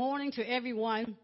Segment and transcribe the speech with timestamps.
[0.00, 1.14] morning to everyone,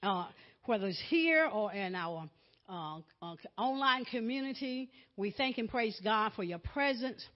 [0.00, 0.26] uh,
[0.66, 2.30] whether it's here or in our
[2.68, 4.88] uh, uh, online community.
[5.16, 7.26] We thank and praise God for your presence.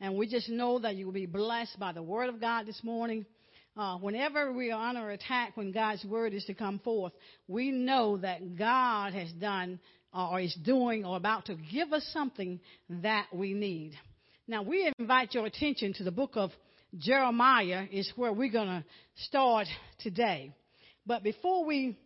[0.00, 2.84] And we just know that you will be blessed by the word of God this
[2.84, 3.26] morning.
[3.76, 7.14] Uh, whenever we are under attack, when God's word is to come forth,
[7.48, 9.80] we know that God has done
[10.14, 13.94] uh, or is doing or about to give us something that we need.
[14.46, 16.52] Now, we invite your attention to the book of
[16.96, 18.84] Jeremiah, is where we're going to
[19.24, 19.66] start
[19.98, 20.52] today.
[21.06, 21.98] But before we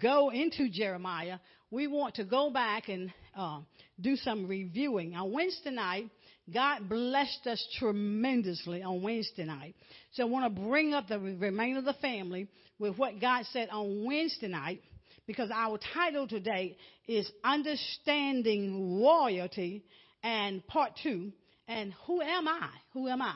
[0.00, 1.38] go into Jeremiah,
[1.70, 3.60] we want to go back and uh,
[4.00, 5.16] do some reviewing.
[5.16, 6.08] On Wednesday night,
[6.52, 9.74] God blessed us tremendously on Wednesday night.
[10.12, 12.48] So I want to bring up the remainder of the family
[12.78, 14.82] with what God said on Wednesday night
[15.26, 16.76] because our title today
[17.08, 19.84] is Understanding Royalty
[20.22, 21.32] and part two.
[21.66, 22.68] And who am I?
[22.92, 23.34] Who am I?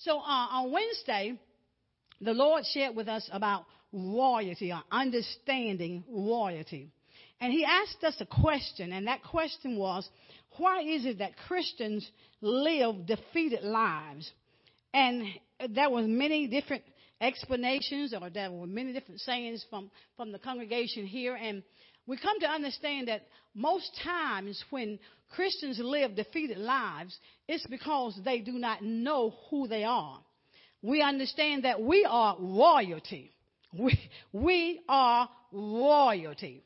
[0.00, 1.38] So uh, on Wednesday,
[2.22, 6.88] the Lord shared with us about royalty or understanding royalty.
[7.38, 10.08] And he asked us a question, and that question was,
[10.56, 14.30] why is it that Christians live defeated lives?
[14.94, 15.24] And
[15.68, 16.82] there were many different
[17.20, 21.34] explanations, or there were many different sayings from, from the congregation here.
[21.34, 21.62] And
[22.06, 24.98] we come to understand that most times when
[25.30, 30.20] Christians live defeated lives, it's because they do not know who they are.
[30.82, 33.32] We understand that we are royalty.
[33.78, 33.98] We,
[34.32, 36.64] we are royalty.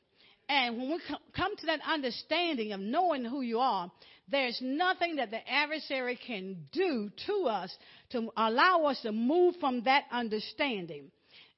[0.48, 1.00] And when we
[1.34, 3.90] come to that understanding of knowing who you are,
[4.28, 7.74] there's nothing that the adversary can do to us
[8.10, 11.10] to allow us to move from that understanding.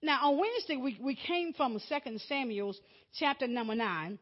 [0.07, 2.79] Now, on Wednesday, we, we came from 2 Samuel's
[3.19, 4.17] chapter number 9.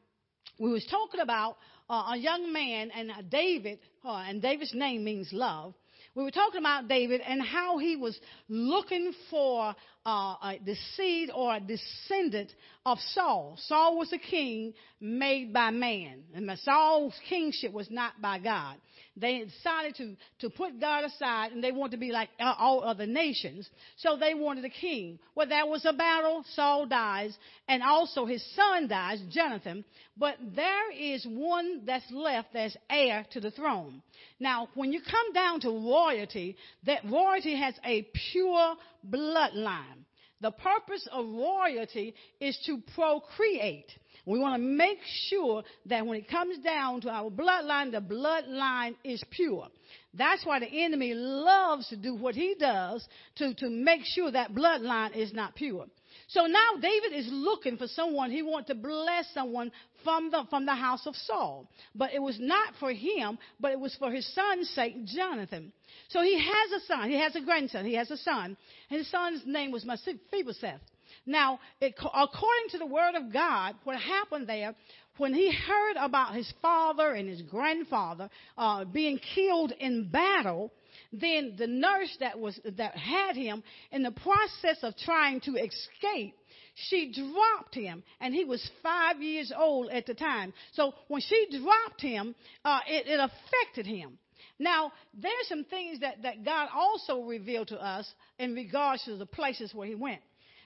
[0.59, 1.59] We was talking about
[1.91, 5.75] uh, a young man and uh, David, uh, and David's name means love.
[6.15, 8.19] We were talking about David and how he was
[8.49, 9.75] looking for
[10.07, 12.51] uh, the seed or a descendant
[12.87, 13.59] of Saul.
[13.67, 18.77] Saul was a king made by man, and Saul's kingship was not by God.
[19.17, 23.07] They decided to, to put God aside and they wanted to be like all other
[23.07, 23.69] nations.
[23.97, 25.21] So they wanted a king.
[25.37, 26.45] Well, there was a battle.
[26.55, 27.37] Saul dies
[27.69, 29.85] and also his son dies, Jonathan.
[30.17, 34.03] But there is one that's left that's heir to the throne.
[34.41, 38.75] Now, when you come down to royalty, that royalty has a pure
[39.09, 40.05] bloodline.
[40.41, 43.91] The purpose of royalty is to procreate.
[44.27, 44.99] We want to make
[45.29, 49.69] sure that when it comes down to our bloodline, the bloodline is pure.
[50.15, 54.55] That's why the enemy loves to do what he does to, to make sure that
[54.55, 55.87] bloodline is not pure.
[56.29, 58.31] So now David is looking for someone.
[58.31, 59.73] He wants to bless someone
[60.05, 61.69] from the, from the house of Saul.
[61.95, 65.73] But it was not for him, but it was for his son's sake, Jonathan.
[66.09, 67.11] So he has a son.
[67.11, 67.85] He has a grandson.
[67.85, 68.57] He has a son.
[68.89, 70.81] His son's name was Mephibosheth.
[71.27, 74.75] Now, it, according to the word of God, what happened there,
[75.17, 80.73] when he heard about his father and his grandfather uh, being killed in battle,
[81.13, 83.63] then the nurse that was that had him
[83.93, 86.35] in the process of trying to escape
[86.77, 91.47] she dropped him and he was five years old at the time so when she
[91.61, 94.19] dropped him uh, it, it affected him
[94.59, 99.27] now, there's some things that, that God also revealed to us in regards to the
[99.27, 100.21] places where he went.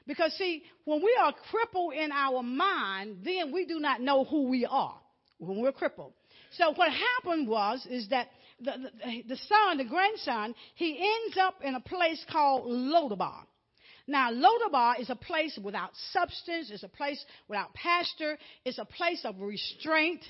[0.09, 4.49] Because see, when we are crippled in our mind, then we do not know who
[4.49, 4.99] we are
[5.37, 6.15] when we're crippled.
[6.53, 8.73] So what happened was, is that the,
[9.05, 13.45] the, the son, the grandson, he ends up in a place called Lodabar.
[14.07, 16.71] Now, Lodabar is a place without substance.
[16.73, 18.39] It's a place without pasture.
[18.65, 20.25] It's a place of restraint.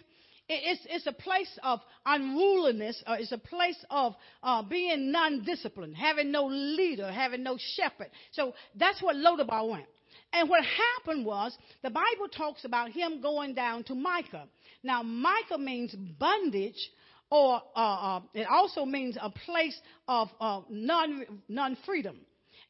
[0.48, 3.02] It's, it's a place of unruliness.
[3.06, 8.08] Uh, it's a place of uh, being non-disciplined, having no leader, having no shepherd.
[8.32, 9.86] So that's what Lodabar went.
[10.32, 14.46] And what happened was the Bible talks about him going down to Micah.
[14.82, 16.90] Now, Micah means bondage,
[17.30, 22.16] or uh, uh, it also means a place of uh, non non freedom.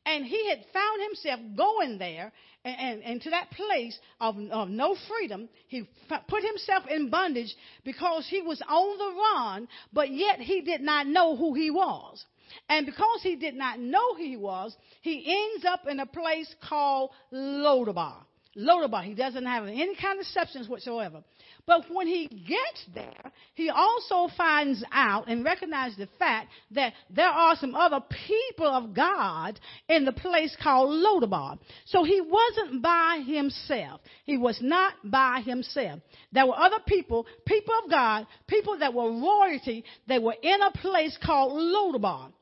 [0.09, 2.33] And he had found himself going there
[2.65, 5.51] and, and, and to that place of, of no freedom.
[5.67, 10.63] He f- put himself in bondage because he was on the run, but yet he
[10.63, 12.25] did not know who he was.
[12.71, 16.55] And because he did not know who he was, he ends up in a place
[16.67, 18.25] called Lodabar.
[18.59, 19.05] Lodabar.
[19.05, 21.23] He doesn't have any kind of substance whatsoever.
[21.67, 27.29] But when he gets there, he also finds out and recognizes the fact that there
[27.29, 31.59] are some other people of God in the place called Lodabar.
[31.87, 34.01] So he wasn't by himself.
[34.25, 36.01] He was not by himself.
[36.33, 40.73] There were other people, people of God, people that were royalty, that were in a
[40.73, 42.33] place called Lodabar.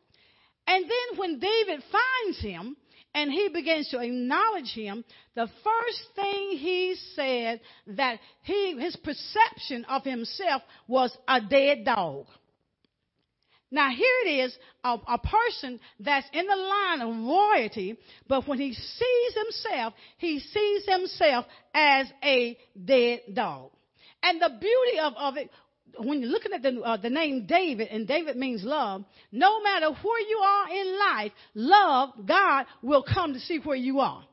[0.66, 2.76] And then when David finds him,
[3.16, 5.02] and he begins to acknowledge him,
[5.34, 12.26] the first thing he said that he, his perception of himself was a dead dog.
[13.70, 17.96] Now here it is, a, a, person that's in the line of royalty,
[18.28, 23.70] but when he sees himself, he sees himself as a dead dog.
[24.22, 25.50] And the beauty of, of it,
[25.98, 29.90] when you're looking at the, uh, the name David, and David means love, no matter
[29.90, 34.24] where you are in life, love, God will come to see where you are.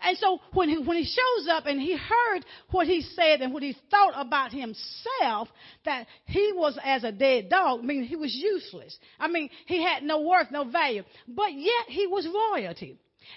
[0.00, 3.52] And so when he, when he shows up and he heard what he said and
[3.52, 5.48] what he thought about himself,
[5.84, 8.96] that he was as a dead dog, I mean, he was useless.
[9.18, 12.96] I mean, he had no worth, no value, but yet he was royalty.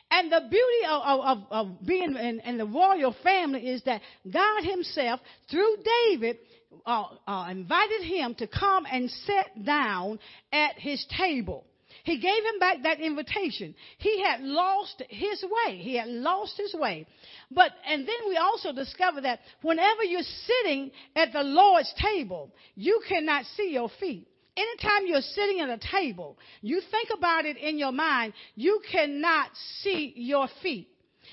[0.10, 4.02] And the beauty of, of, of being in, in, the royal family is that
[4.32, 5.20] God himself,
[5.50, 5.78] through
[6.10, 6.38] David,
[6.86, 10.20] uh, uh, invited him to come and sit down
[10.52, 11.66] at his table.
[12.04, 13.76] He gave him back that invitation.
[13.98, 15.78] He had lost his way.
[15.78, 17.06] He had lost his way.
[17.52, 23.02] But, and then we also discover that whenever you're sitting at the Lord's table, you
[23.08, 24.28] cannot see your feet.
[24.58, 29.50] Anytime you're sitting at a table, you think about it in your mind, you cannot
[29.82, 30.90] see your feet.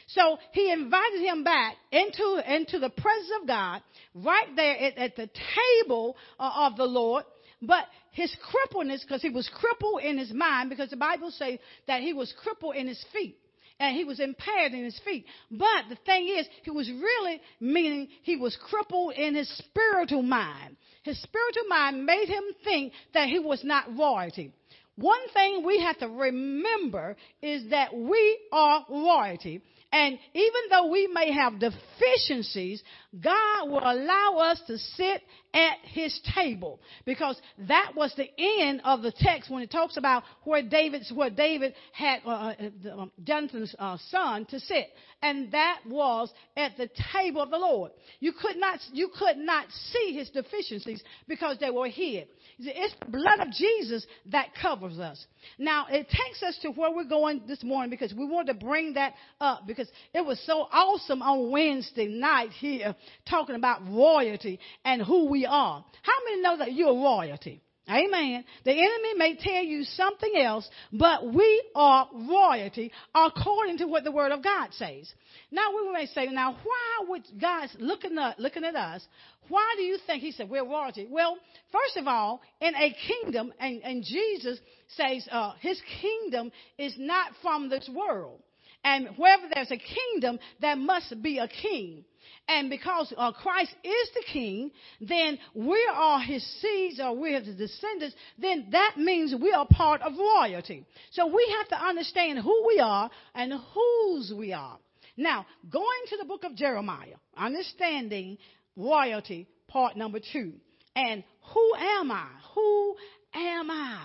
[0.09, 3.83] So he invited him back into, into the presence of God,
[4.15, 7.25] right there at, at the table uh, of the Lord.
[7.61, 12.03] But his crippleness, because he was crippled in his mind, because the Bible says that
[12.03, 13.39] he was crippled in his feet
[13.81, 15.25] and he was impaired in his feet.
[15.51, 20.77] But the thing is, he was really meaning he was crippled in his spiritual mind.
[21.03, 24.53] His spiritual mind made him think that he was not royalty.
[24.97, 29.63] One thing we have to remember is that we are royalty.
[29.91, 32.83] And even though we may have deficiencies,
[33.19, 35.23] God will allow us to sit
[35.55, 40.25] at his table because that was the end of the text when it talks about
[40.45, 44.89] where David's where David had uh, uh um, Jonathan's uh, son to sit,
[45.23, 47.93] and that was at the table of the Lord.
[48.21, 52.29] You could not you could not see his deficiencies because they were hid.
[52.61, 55.25] It's the blood of Jesus that covers us.
[55.59, 58.95] Now, it takes us to where we're going this morning because we want to bring
[58.95, 62.97] that up because it was so awesome on Wednesday night here
[63.29, 65.85] talking about royalty and who we are.
[66.03, 67.63] How many know that you're royalty?
[67.89, 68.45] Amen.
[68.65, 74.13] The enemy may tell you something else, but we are royalty according to what the
[74.13, 75.11] word of God says.
[75.51, 79.07] Now we may say, now why would God looking at, looking at us,
[79.49, 81.07] why do you think he said we're royalty?
[81.11, 81.39] Well,
[81.73, 84.59] first of all, in a kingdom, and, and Jesus
[84.89, 88.43] says uh, his kingdom is not from this world.
[88.85, 92.05] And wherever there's a kingdom, there must be a king.
[92.47, 94.71] And because uh, Christ is the king,
[95.01, 100.01] then we are his seeds or we're his descendants, then that means we are part
[100.01, 100.87] of royalty.
[101.11, 104.79] So we have to understand who we are and whose we are.
[105.17, 108.39] Now, going to the book of Jeremiah, understanding
[108.77, 110.53] royalty, part number two.
[110.97, 112.29] And who am I?
[112.55, 112.97] Who
[113.35, 114.01] am I?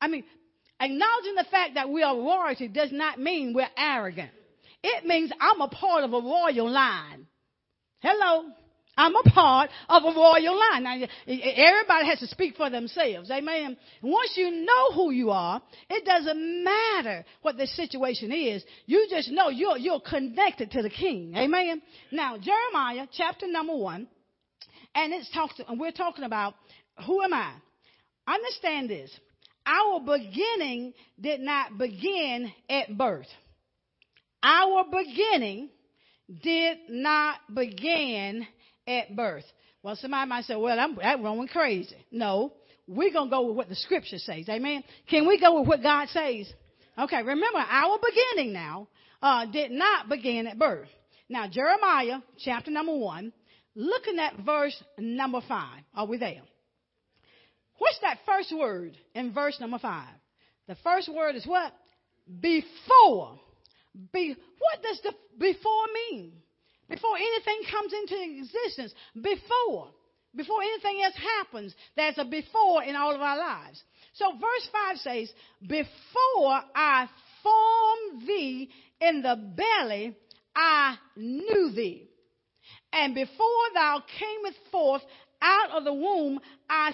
[0.00, 0.24] I mean,
[0.82, 4.30] acknowledging the fact that we are royalty does not mean we're arrogant.
[4.82, 7.26] It means I'm a part of a royal line.
[8.00, 8.50] Hello.
[8.96, 10.82] I'm a part of a royal line.
[10.82, 10.94] Now,
[11.26, 13.30] everybody has to speak for themselves.
[13.30, 13.76] Amen.
[14.02, 18.62] Once you know who you are, it doesn't matter what the situation is.
[18.84, 21.32] You just know you're, you're connected to the king.
[21.36, 21.80] Amen.
[22.10, 24.08] Now, Jeremiah chapter number one,
[24.94, 26.54] and it's talked, and we're talking about
[27.06, 27.54] who am I?
[28.26, 29.10] Understand this.
[29.66, 33.28] Our beginning did not begin at birth.
[34.42, 35.70] Our beginning
[36.42, 38.46] did not begin
[38.86, 39.44] at birth.
[39.82, 41.96] Well, somebody might say, well, I'm, going crazy.
[42.10, 42.52] No,
[42.86, 44.48] we're going to go with what the scripture says.
[44.48, 44.82] Amen.
[45.08, 46.52] Can we go with what God says?
[46.98, 48.88] Okay, remember our beginning now
[49.22, 50.88] uh, did not begin at birth.
[51.28, 53.32] Now, Jeremiah chapter number one,
[53.74, 55.80] looking at verse number five.
[55.94, 56.42] Are we there?
[57.82, 60.14] What's that first word in verse number five?
[60.68, 61.72] The first word is what?
[62.40, 63.40] Before.
[64.12, 66.32] Be, what does the before mean?
[66.88, 69.88] Before anything comes into existence, before.
[70.36, 73.82] Before anything else happens, there's a before in all of our lives.
[74.14, 77.08] So verse 5 says, Before I
[77.42, 78.70] formed thee
[79.00, 80.16] in the belly,
[80.54, 82.08] I knew thee.
[82.92, 85.02] And before thou camest forth
[85.42, 86.92] out of the womb, I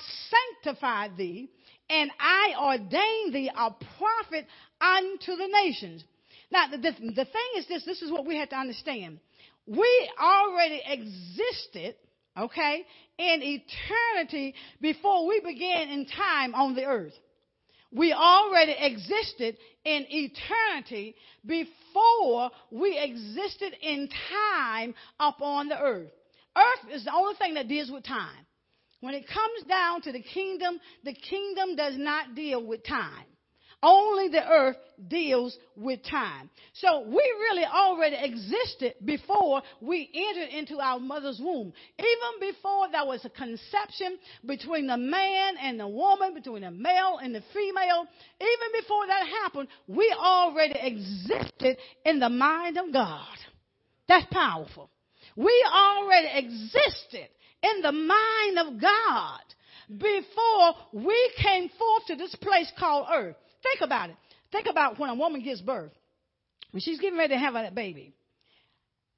[0.63, 1.51] sanctified thee,
[1.91, 4.47] and I ordained thee a prophet
[4.81, 6.05] unto the nations.
[6.51, 9.21] Now, the, the, the thing is this this is what we have to understand.
[9.67, 11.95] We already existed,
[12.37, 12.85] okay,
[13.19, 17.13] in eternity before we began in time on the earth.
[17.91, 26.11] We already existed in eternity before we existed in time upon the earth.
[26.59, 28.47] Earth is the only thing that deals with time.
[29.01, 33.27] When it comes down to the kingdom, the kingdom does not deal with time.
[33.81, 36.51] Only the earth deals with time.
[36.73, 41.73] So we really already existed before we entered into our mother's womb.
[41.97, 47.19] Even before there was a conception between the man and the woman, between the male
[47.23, 48.07] and the female,
[48.41, 53.37] even before that happened, we already existed in the mind of God.
[54.09, 54.91] That's powerful.
[55.39, 57.29] We already existed
[57.63, 59.41] in the mind of God
[59.89, 63.37] before we came forth to this place called earth.
[63.63, 64.17] Think about it.
[64.51, 65.93] Think about when a woman gives birth,
[66.73, 68.13] when she's getting ready to have that baby.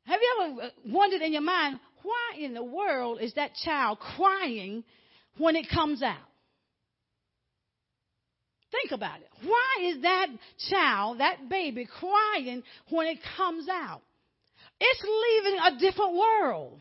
[0.05, 4.85] Have you ever wondered in your mind, why in the world is that child crying
[5.39, 6.19] when it comes out?
[8.71, 9.29] Think about it.
[9.43, 10.27] Why is that
[10.69, 14.03] child, that baby, crying when it comes out?
[14.81, 16.81] It's leaving a different world.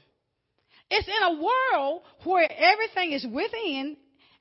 [0.90, 3.98] It's in a world where everything is within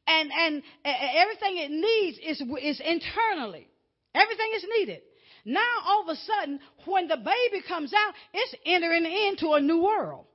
[0.06, 3.68] and, and everything it needs is, is internally.
[4.14, 5.00] Everything is needed.
[5.44, 9.82] Now, all of a sudden, when the baby comes out, it's entering into a new
[9.82, 10.26] world.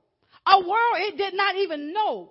[0.46, 2.30] A world it did not even know.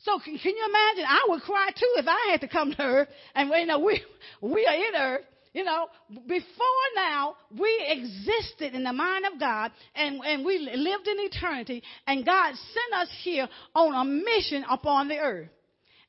[0.00, 1.04] So can, can you imagine?
[1.08, 4.02] I would cry too if I had to come to earth and you know, we,
[4.40, 5.24] we are in earth.
[5.54, 5.86] You know,
[6.26, 11.80] before now, we existed in the mind of God and, and we lived in eternity
[12.08, 15.48] and God sent us here on a mission upon the earth.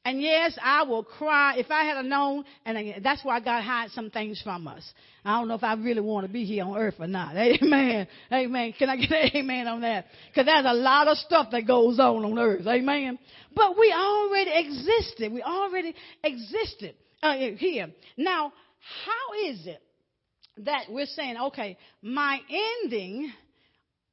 [0.04, 4.12] And yes, I will cry if I had known, and that's why God hides some
[4.12, 4.84] things from us.
[5.24, 7.36] I don't know if I really want to be here on earth or not.
[7.38, 8.08] Amen.
[8.32, 8.74] Amen.
[8.78, 10.06] Can I get an amen on that?
[10.28, 12.68] Because there's a lot of stuff that goes on on earth.
[12.68, 13.18] Amen.
[13.56, 15.34] But we already existed.
[15.34, 17.88] We already existed uh, here.
[18.16, 18.54] Now,
[19.06, 19.82] how is it
[20.58, 22.40] that we're saying, okay, my
[22.84, 23.32] ending,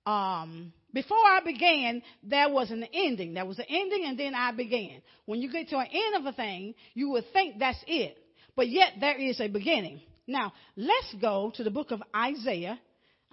[0.07, 3.35] um, before I began, there was an ending.
[3.35, 5.03] There was an ending and then I began.
[5.27, 8.17] When you get to an end of a thing, you would think that's it.
[8.57, 10.01] But yet there is a beginning.
[10.27, 12.79] Now, let's go to the book of Isaiah.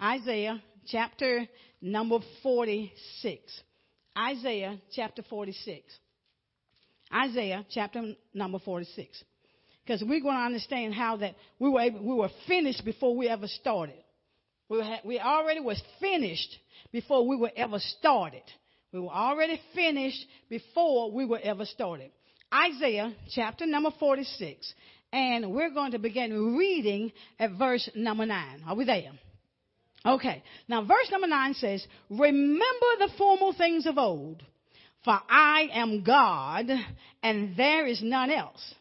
[0.00, 1.46] Isaiah chapter
[1.80, 3.62] number 46.
[4.16, 5.82] Isaiah chapter 46.
[7.12, 9.24] Isaiah chapter number 46.
[9.90, 13.28] Because we're going to understand how that we were, able, we were finished before we
[13.28, 13.98] ever started.
[14.68, 16.56] We, we already was finished
[16.92, 18.44] before we were ever started.
[18.92, 22.12] We were already finished before we were ever started.
[22.54, 24.72] Isaiah chapter number 46.
[25.12, 28.62] And we're going to begin reading at verse number 9.
[28.68, 29.10] Are we there?
[30.06, 30.44] Okay.
[30.68, 32.60] Now verse number 9 says, Remember
[33.00, 34.40] the formal things of old,
[35.04, 36.66] for I am God
[37.24, 38.72] and there is none else.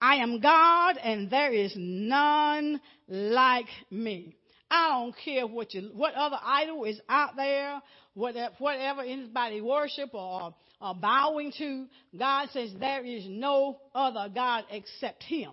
[0.00, 4.36] I am God and there is none like me.
[4.70, 7.80] I don't care what you, what other idol is out there,
[8.14, 10.54] whatever, whatever anybody worship or,
[11.00, 11.86] bowing to.
[12.18, 15.52] God says there is no other God except Him.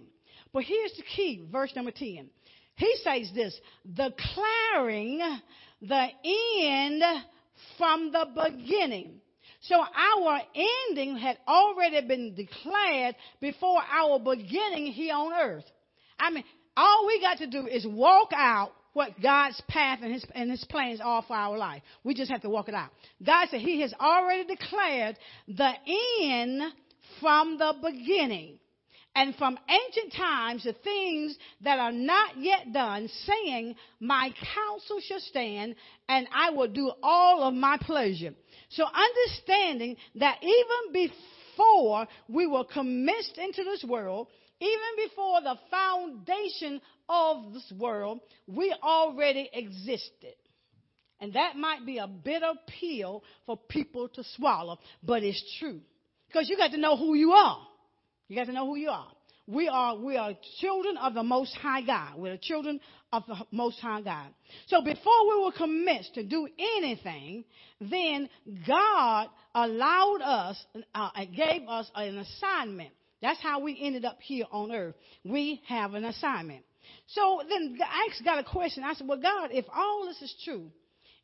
[0.52, 2.30] But here's the key, verse number 10.
[2.76, 5.22] He says this, declaring
[5.82, 7.04] the end
[7.78, 9.22] from the beginning.
[9.64, 10.42] So our
[10.90, 15.64] ending had already been declared before our beginning here on earth.
[16.20, 16.44] I mean,
[16.76, 20.64] all we got to do is walk out what God's path and his, and his
[20.66, 21.82] plans are for our life.
[22.04, 22.90] We just have to walk it out.
[23.26, 25.18] God said he has already declared
[25.48, 25.72] the
[26.22, 26.62] end
[27.22, 28.60] from the beginning.
[29.16, 35.20] And from ancient times, the things that are not yet done, saying, My counsel shall
[35.20, 35.76] stand,
[36.10, 38.34] and I will do all of my pleasure.
[38.74, 44.28] So understanding that even before we were commenced into this world,
[44.60, 50.36] even before the foundation of this world, we already existed.
[51.20, 55.80] And that might be a bitter pill for people to swallow, but it's true.
[56.28, 57.60] Because you got to know who you are.
[58.28, 59.12] You got to know who you are.
[59.46, 62.18] We are, we are children of the Most High God.
[62.18, 62.80] We're children
[63.12, 64.28] of the Most High God.
[64.68, 66.48] So before we were commenced to do
[66.78, 67.44] anything,
[67.82, 68.30] then
[68.66, 72.92] God allowed us, uh, gave us an assignment.
[73.22, 74.96] That's how we ended up here on earth.
[75.26, 76.64] We have an assignment.
[77.08, 78.84] So then I got a question.
[78.84, 80.72] I said, well, God, if all this is true,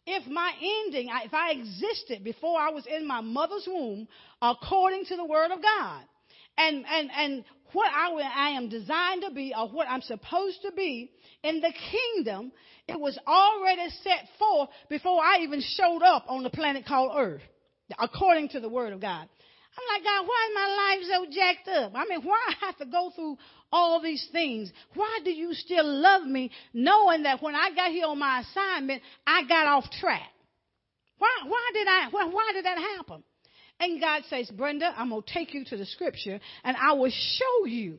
[0.06, 4.08] if my ending, if I existed before I was in my mother's womb
[4.42, 6.04] according to the word of God,
[6.60, 10.72] and, and, and what I, I am designed to be or what I'm supposed to
[10.74, 11.12] be
[11.44, 12.52] in the kingdom,
[12.88, 17.42] it was already set forth before I even showed up on the planet called Earth,
[17.98, 19.28] according to the word of God.
[19.80, 21.94] I'm like, God, why is my life so jacked up?
[21.96, 23.38] I mean, why I have to go through
[23.72, 24.72] all these things.
[24.96, 29.02] Why do you still love me knowing that when I got here on my assignment,
[29.26, 30.28] I got off track?
[31.20, 33.24] Why, why did I, why, why did that happen?
[33.80, 37.12] And God says, Brenda, I'm going to take you to the scripture and I will
[37.12, 37.98] show you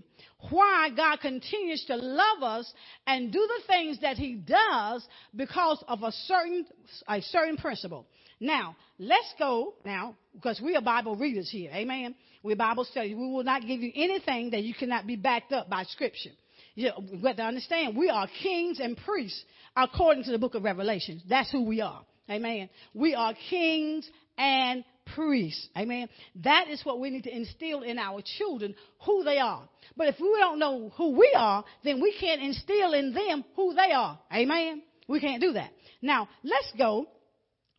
[0.51, 2.73] why God continues to love us
[3.07, 6.67] and do the things that he does because of a certain,
[7.09, 8.07] a certain principle.
[8.41, 11.71] Now, let's go now, because we are Bible readers here.
[11.73, 12.15] Amen.
[12.43, 13.15] We're Bible studies.
[13.15, 16.31] We will not give you anything that you cannot be backed up by scripture.
[16.75, 16.91] You
[17.23, 19.45] got to understand, we are kings and priests
[19.77, 21.21] according to the book of Revelation.
[21.29, 22.03] That's who we are.
[22.31, 22.71] Amen.
[22.95, 24.09] We are kings
[24.39, 25.69] and priests.
[25.77, 26.09] Amen.
[26.45, 28.75] That is what we need to instill in our children,
[29.05, 29.69] who they are.
[29.97, 33.75] But if we don't know who we are, then we can't instill in them who
[33.75, 34.19] they are.
[34.33, 34.83] Amen.
[35.09, 35.71] We can't do that.
[36.03, 37.07] Now, let's go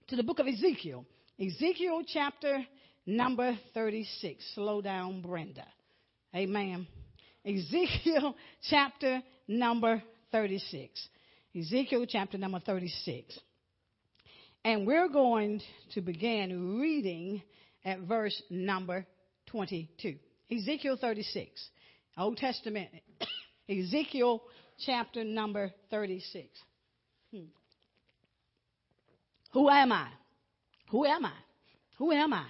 [0.07, 1.05] to the book of Ezekiel.
[1.39, 2.65] Ezekiel chapter
[3.05, 4.43] number 36.
[4.53, 5.65] Slow down, Brenda.
[6.35, 6.87] Amen.
[7.45, 8.35] Ezekiel
[8.69, 11.07] chapter number 36.
[11.57, 13.37] Ezekiel chapter number 36.
[14.63, 15.61] And we're going
[15.93, 17.41] to begin reading
[17.83, 19.05] at verse number
[19.47, 20.15] 22.
[20.51, 21.49] Ezekiel 36.
[22.17, 22.89] Old Testament.
[23.69, 24.43] Ezekiel
[24.85, 26.47] chapter number 36.
[27.33, 27.39] Hmm.
[29.53, 30.07] Who am I?
[30.89, 31.33] Who am I?
[31.97, 32.45] Who am I?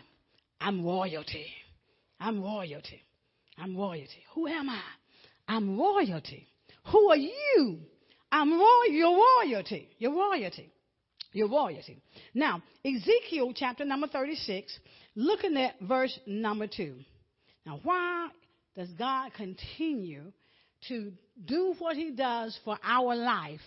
[0.59, 1.45] I'm royalty.
[2.19, 3.01] I'm royalty.
[3.57, 4.23] I'm royalty.
[4.35, 4.81] Who am I?
[5.47, 6.47] I'm royalty.
[6.91, 7.79] Who are you?
[8.31, 8.87] I'm royal.
[8.89, 9.89] You're royalty.
[9.97, 10.71] You're royalty.
[11.33, 12.01] You're royalty.
[12.33, 14.77] Now, Ezekiel chapter number 36,
[15.15, 16.95] looking at verse number 2.
[17.65, 18.29] Now, why
[18.75, 20.31] does God continue
[20.87, 21.11] to
[21.45, 23.61] do what he does for our life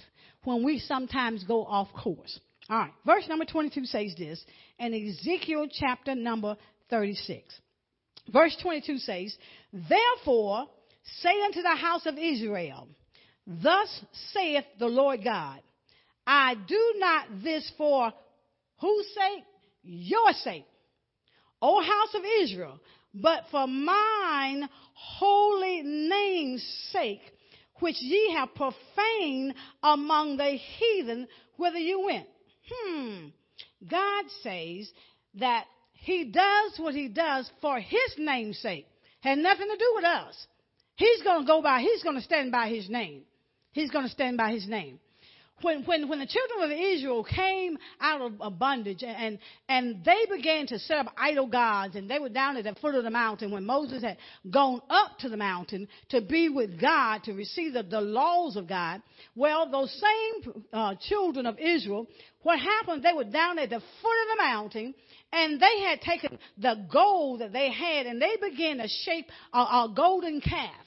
[0.45, 2.39] when we sometimes go off course?
[2.69, 4.43] All right, verse number 22 says this,
[4.79, 6.57] in Ezekiel chapter number
[6.91, 7.43] 36.
[8.33, 9.37] Verse 22 says,
[9.73, 10.67] Therefore
[11.21, 12.89] say unto the house of Israel,
[13.47, 13.89] Thus
[14.33, 15.61] saith the Lord God,
[16.27, 18.13] I do not this for
[18.79, 19.45] whose sake?
[19.83, 20.65] Your sake,
[21.61, 22.81] O house of Israel,
[23.13, 27.21] but for mine holy name's sake,
[27.81, 32.27] which ye have profaned among the heathen, whither you went.
[32.71, 33.27] Hmm.
[33.87, 34.91] God says
[35.35, 38.87] that he does what he does for his name's sake.
[39.21, 40.47] Had nothing to do with us.
[40.97, 43.23] He's going to go by, he's going to stand by his name.
[43.73, 45.01] He's going to stand by his name
[45.63, 49.39] when, when, when the children of Israel came out of bondage and,
[49.69, 52.95] and they began to set up idol gods and they were down at the foot
[52.95, 54.19] of the mountain when Moses had
[54.51, 58.69] gone up to the mountain to be with God, to receive the, the laws of
[58.69, 59.03] God,
[59.35, 62.07] well, those same uh, children of Israel,
[62.43, 64.95] what happened, they were down at the foot of the mountain
[65.33, 69.59] and they had taken the gold that they had and they began to shape a,
[69.59, 70.84] a golden calf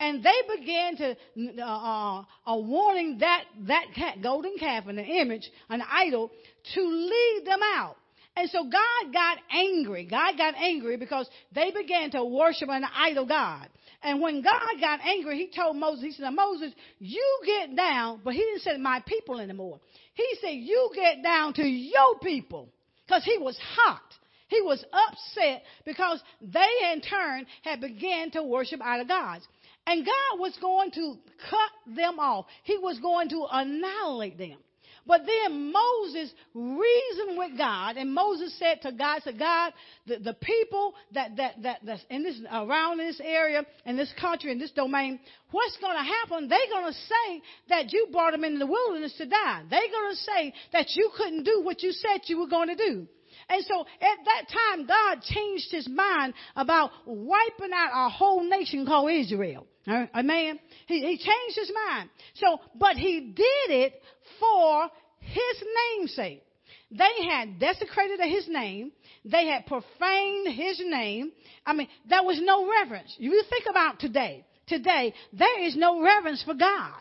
[0.00, 1.16] and they began to
[1.58, 6.30] uh, uh, uh, warning that that cat, golden calf, and an image, an idol,
[6.74, 7.96] to lead them out.
[8.36, 10.06] And so God got angry.
[10.06, 13.68] God got angry because they began to worship an idol God.
[14.00, 18.34] And when God got angry, he told Moses, he said, Moses, you get down, but
[18.34, 19.80] he didn't say my people anymore.
[20.14, 22.68] He said, you get down to your people.
[23.06, 24.07] Because he was hot.
[24.48, 29.46] He was upset because they in turn had began to worship idol gods.
[29.86, 31.16] And God was going to
[31.48, 32.46] cut them off.
[32.64, 34.58] He was going to annihilate them.
[35.06, 39.72] But then Moses reasoned with God, and Moses said to God, "To God,
[40.06, 44.12] the, the people that, that, that, that's in this, around in this area, in this
[44.20, 45.18] country, in this domain,
[45.50, 46.48] what's going to happen?
[46.48, 49.62] They're going to say that you brought them into the wilderness to die.
[49.70, 52.76] They're going to say that you couldn't do what you said you were going to
[52.76, 53.08] do.
[53.48, 58.84] And so at that time, God changed his mind about wiping out a whole nation
[58.86, 59.66] called Israel.
[59.88, 60.58] Amen.
[60.86, 62.10] He, he changed his mind.
[62.34, 64.02] So, but he did it
[64.38, 64.88] for
[65.20, 65.64] his
[65.96, 66.42] namesake.
[66.90, 68.92] They had desecrated his name.
[69.24, 71.32] They had profaned his name.
[71.66, 73.14] I mean, there was no reverence.
[73.18, 74.44] You think about today.
[74.66, 76.94] Today, there is no reverence for God.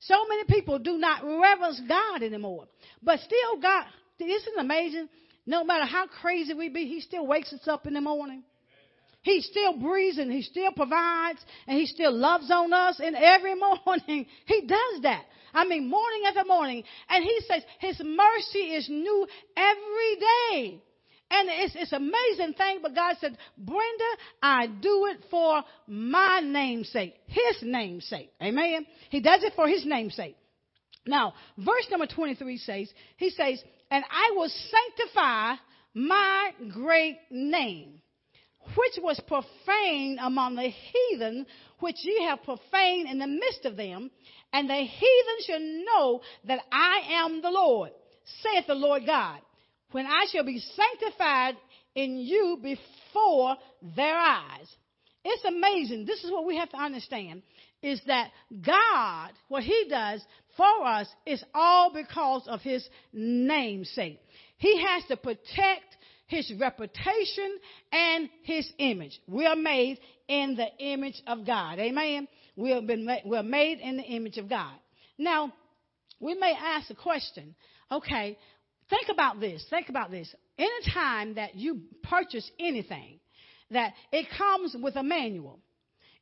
[0.00, 2.66] So many people do not reverence God anymore.
[3.02, 3.84] But still, God,
[4.20, 5.08] isn't amazing?
[5.48, 8.42] No matter how crazy we be, He still wakes us up in the morning.
[9.22, 13.00] He still breathes and He still provides and He still loves on us.
[13.02, 13.54] And every
[13.86, 15.24] morning He does that.
[15.54, 16.84] I mean, morning after morning.
[17.08, 20.82] And He says His mercy is new every day.
[21.30, 24.04] And it's, it's amazing thing, but God said, Brenda,
[24.42, 28.30] I do it for my namesake, His namesake.
[28.42, 28.86] Amen.
[29.08, 30.36] He does it for His namesake.
[31.06, 35.54] Now, verse number 23 says, He says, and I will sanctify
[35.94, 38.00] my great name
[38.74, 41.46] which was profaned among the heathen,
[41.80, 44.10] which ye have profaned in the midst of them,
[44.52, 47.92] and the heathen shall know that I am the Lord,
[48.42, 49.40] saith the Lord God,
[49.92, 51.56] when I shall be sanctified
[51.94, 53.56] in you before
[53.96, 54.68] their eyes.
[55.24, 56.04] It's amazing.
[56.04, 57.42] This is what we have to understand
[57.82, 58.30] is that
[58.64, 60.24] God, what He does
[60.56, 64.20] for us is all because of His namesake.
[64.58, 65.96] He has to protect
[66.28, 67.58] his reputation
[67.90, 69.18] and his image.
[69.26, 71.78] We are made in the image of God.
[71.78, 72.28] Amen.
[72.54, 74.74] We have been made, we're made in the image of God.
[75.16, 75.52] Now,
[76.20, 77.54] we may ask a question.
[77.90, 78.36] Okay,
[78.90, 79.64] think about this.
[79.70, 80.32] Think about this.
[80.58, 83.20] Anytime that you purchase anything,
[83.70, 85.60] that it comes with a manual.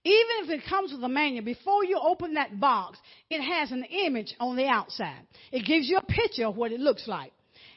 [0.07, 2.97] Even if it comes with a manual, before you open that box,
[3.29, 5.19] it has an image on the outside.
[5.51, 7.33] It gives you a picture of what it looks like.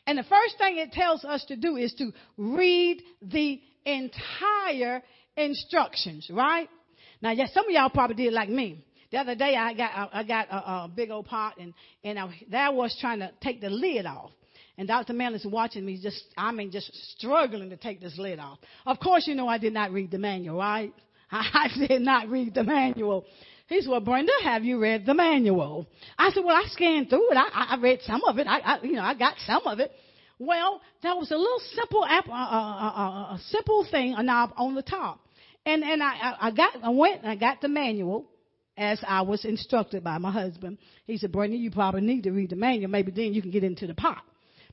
[0.05, 5.01] And the first thing it tells us to do is to read the entire
[5.37, 6.69] instructions, right?
[7.19, 8.85] Now, yes, some of y'all probably did like me.
[9.11, 12.29] The other day, I got I got a, a big old pot, and and I,
[12.47, 14.29] there I was trying to take the lid off.
[14.77, 15.13] And Dr.
[15.33, 18.59] is watching me, just I mean, just struggling to take this lid off.
[18.85, 20.93] Of course, you know I did not read the manual, right?
[21.31, 23.25] I did not read the manual.
[23.67, 25.85] He said, well, Brenda, have you read the manual?
[26.17, 27.37] I said, well, I scanned through it.
[27.37, 28.47] I, I read some of it.
[28.47, 29.91] I, I, you know, I got some of it.
[30.39, 34.53] Well, that was a little simple, app, uh, uh, uh, a simple thing, a knob
[34.57, 35.19] on the top.
[35.65, 38.25] And, and I, I got, I went and I got the manual
[38.77, 40.77] as I was instructed by my husband.
[41.05, 42.89] He said, Brenda, you probably need to read the manual.
[42.89, 44.23] Maybe then you can get into the pot.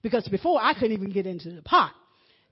[0.02, 1.92] Because before I couldn't even get into the pot.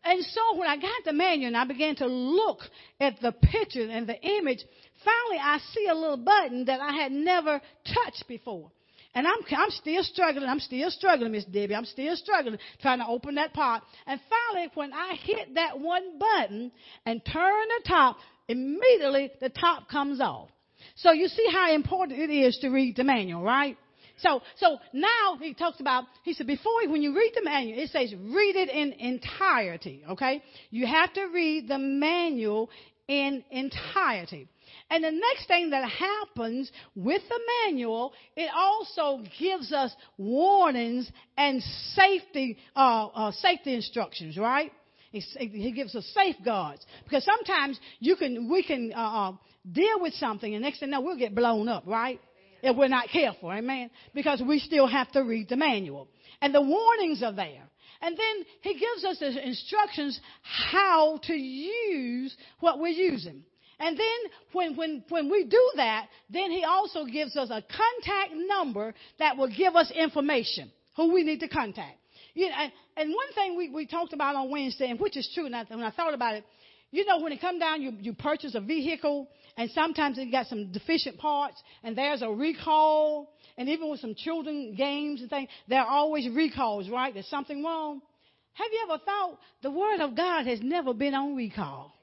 [0.05, 2.61] And so when I got the manual and I began to look
[3.01, 4.62] at the picture and the image,
[5.05, 8.71] finally I see a little button that I had never touched before.
[9.14, 10.49] And I'm, I'm still struggling.
[10.49, 11.75] I'm still struggling, Miss Debbie.
[11.75, 13.83] I'm still struggling trying to open that pot.
[14.07, 16.73] And finally, when I hit that one button
[17.07, 18.17] and turn the top,
[18.49, 20.49] immediately the top comes off.
[20.97, 23.79] So you see how important it is to read the manual, right?
[24.18, 27.90] So, so now he talks about, he said, before, when you read the manual, it
[27.90, 30.42] says read it in entirety, okay?
[30.70, 32.70] You have to read the manual
[33.09, 34.48] in entirety.
[34.90, 41.62] And the next thing that happens with the manual, it also gives us warnings and
[41.94, 44.72] safety, uh, uh, safety instructions, right?
[45.11, 49.33] He gives us safeguards because sometimes you can, we can uh, uh,
[49.70, 52.20] deal with something, and next thing you know, we'll get blown up, right?
[52.64, 53.90] If we're not careful, amen.
[54.14, 56.09] Because we still have to read the manual,
[56.40, 57.62] and the warnings are there.
[58.00, 63.44] And then he gives us the instructions how to use what we're using.
[63.79, 68.33] And then when, when, when we do that, then he also gives us a contact
[68.35, 71.98] number that will give us information who we need to contact.
[72.35, 72.57] You know,
[72.96, 75.64] and, one thing we, we talked about on Wednesday, and which is true, and I,
[75.68, 76.44] when I thought about it,
[76.90, 80.47] you know, when it come down, you, you purchase a vehicle, and sometimes it got
[80.47, 85.49] some deficient parts, and there's a recall, and even with some children games and things,
[85.69, 87.14] there are always recalls, right?
[87.14, 88.01] There's something wrong.
[88.55, 91.95] Have you ever thought the Word of God has never been on recall?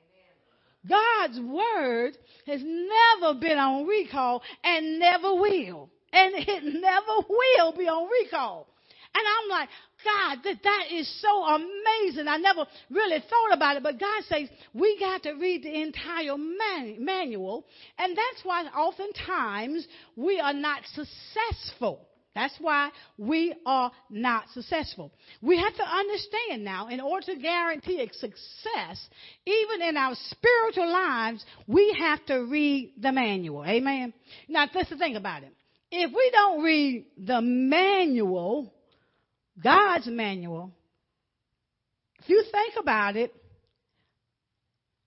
[0.87, 5.89] God's word has never been on recall and never will.
[6.11, 8.67] And it never will be on recall.
[9.13, 9.69] And I'm like,
[10.03, 12.27] God, that, that is so amazing.
[12.27, 16.37] I never really thought about it, but God says we got to read the entire
[16.37, 17.65] man, manual.
[17.97, 22.07] And that's why oftentimes we are not successful.
[22.33, 25.11] That's why we are not successful.
[25.41, 29.09] We have to understand now, in order to guarantee success,
[29.45, 33.65] even in our spiritual lives, we have to read the manual.
[33.65, 34.13] Amen.
[34.47, 35.53] Now, let's think about it.
[35.91, 38.73] If we don't read the manual,
[39.61, 40.71] God's manual,
[42.19, 43.33] if you think about it,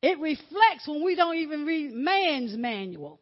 [0.03, 3.21] it reflects when we don't even read man's manual.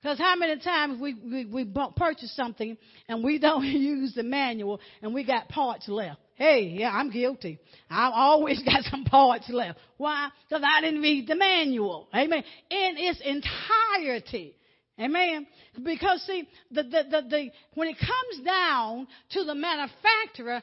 [0.00, 2.76] Because how many times we, we, we purchase something
[3.08, 6.18] and we don't use the manual and we got parts left.
[6.34, 7.58] Hey, yeah, I'm guilty.
[7.88, 9.78] I've always got some parts left.
[9.96, 10.28] Why?
[10.48, 12.08] Because I didn't read the manual.
[12.14, 12.42] Amen.
[12.70, 14.56] In its entirety.
[15.00, 15.46] Amen.
[15.82, 20.62] Because see, the, the, the, the, when it comes down to the manufacturer,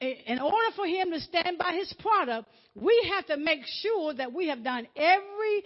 [0.00, 4.32] in order for him to stand by his product, we have to make sure that
[4.32, 5.62] we have done every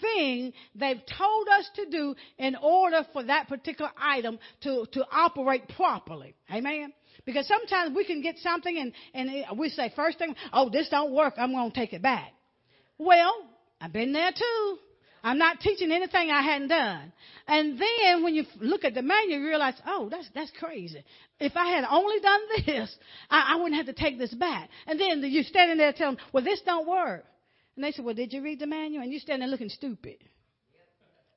[0.00, 5.68] thing they've told us to do in order for that particular item to, to operate
[5.76, 6.34] properly.
[6.52, 6.92] Amen.
[7.24, 11.12] Because sometimes we can get something and, and we say first thing, oh, this don't
[11.12, 11.34] work.
[11.36, 12.32] I'm going to take it back.
[12.98, 13.34] Well,
[13.80, 14.78] I've been there too.
[15.22, 17.12] I'm not teaching anything I hadn't done.
[17.48, 21.02] And then when you look at the manual, you realize, oh, that's, that's crazy.
[21.40, 22.96] If I had only done this,
[23.30, 24.68] I, I wouldn't have to take this back.
[24.86, 27.24] And then you're standing there telling, them, well, this don't work.
[27.76, 29.02] And they said, Well, did you read the manual?
[29.02, 30.16] And you stand there looking stupid.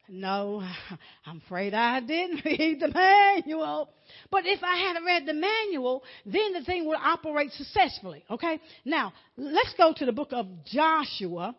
[0.07, 0.63] No,
[1.25, 3.89] I'm afraid I didn't read the manual.
[4.31, 8.23] But if I had read the manual, then the thing would operate successfully.
[8.29, 8.59] Okay?
[8.85, 11.55] Now, let's go to the book of Joshua.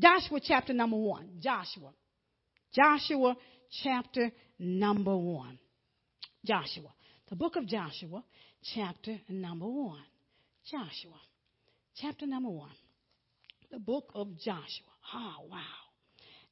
[0.00, 1.28] Joshua chapter number one.
[1.40, 1.90] Joshua.
[2.74, 3.36] Joshua
[3.82, 5.58] chapter number one.
[6.44, 6.92] Joshua.
[7.28, 8.24] The book of Joshua
[8.74, 10.02] chapter number one.
[10.70, 11.20] Joshua
[11.96, 12.70] chapter number one.
[13.70, 14.86] The book of Joshua.
[15.14, 15.58] Oh, wow.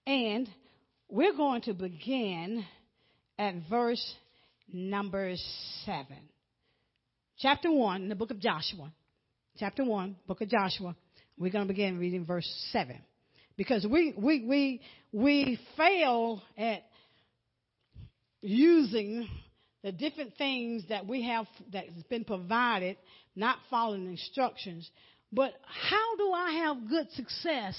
[0.07, 0.49] And
[1.09, 2.65] we're going to begin
[3.39, 4.15] at verse
[4.73, 5.35] number
[5.85, 6.07] 7.
[7.39, 8.93] Chapter 1 in the book of Joshua.
[9.59, 10.95] Chapter 1, book of Joshua.
[11.37, 12.97] We're going to begin reading verse 7.
[13.59, 14.81] Because we, we, we,
[15.13, 16.85] we fail at
[18.41, 19.29] using
[19.83, 22.97] the different things that we have that's been provided,
[23.35, 24.89] not following instructions.
[25.33, 27.77] But how do I have good success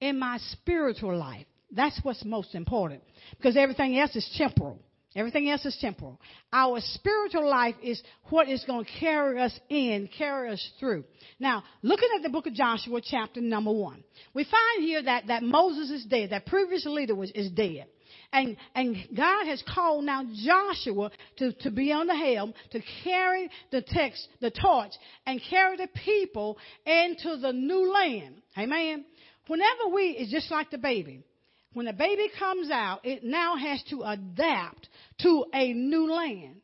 [0.00, 1.46] in my spiritual life?
[1.70, 3.00] That's what's most important.
[3.36, 4.80] Because everything else is temporal.
[5.16, 6.20] Everything else is temporal.
[6.52, 11.02] Our spiritual life is what is going to carry us in, carry us through.
[11.40, 15.42] Now, looking at the book of Joshua, chapter number one, we find here that, that
[15.42, 17.86] Moses is dead, that previous leader was, is dead.
[18.32, 23.50] And, and God has called now Joshua to, to be on the helm, to carry
[23.72, 24.92] the text, the torch,
[25.26, 28.36] and carry the people into the new land.
[28.56, 29.04] Amen.
[29.48, 31.24] Whenever we, it's just like the baby
[31.72, 34.88] when a baby comes out, it now has to adapt
[35.20, 36.56] to a new land.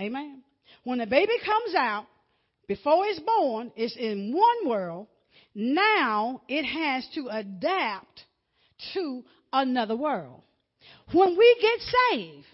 [0.00, 0.42] Amen.
[0.84, 2.06] When a baby comes out,
[2.66, 5.08] before it's born, it's in one world.
[5.54, 8.24] Now it has to adapt
[8.94, 10.42] to another world.
[11.12, 11.80] When we get
[12.12, 12.46] saved,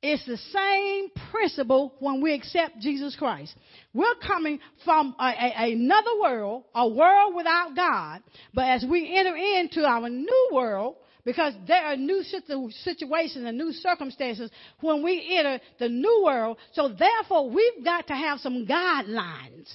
[0.00, 3.54] it's the same principle when we accept Jesus Christ.
[3.92, 8.22] We're coming from a, a, another world, a world without God,
[8.54, 13.72] but as we enter into our new world, because there are new situations and new
[13.72, 19.68] circumstances when we enter the new world, so therefore we've got to have some guidelines.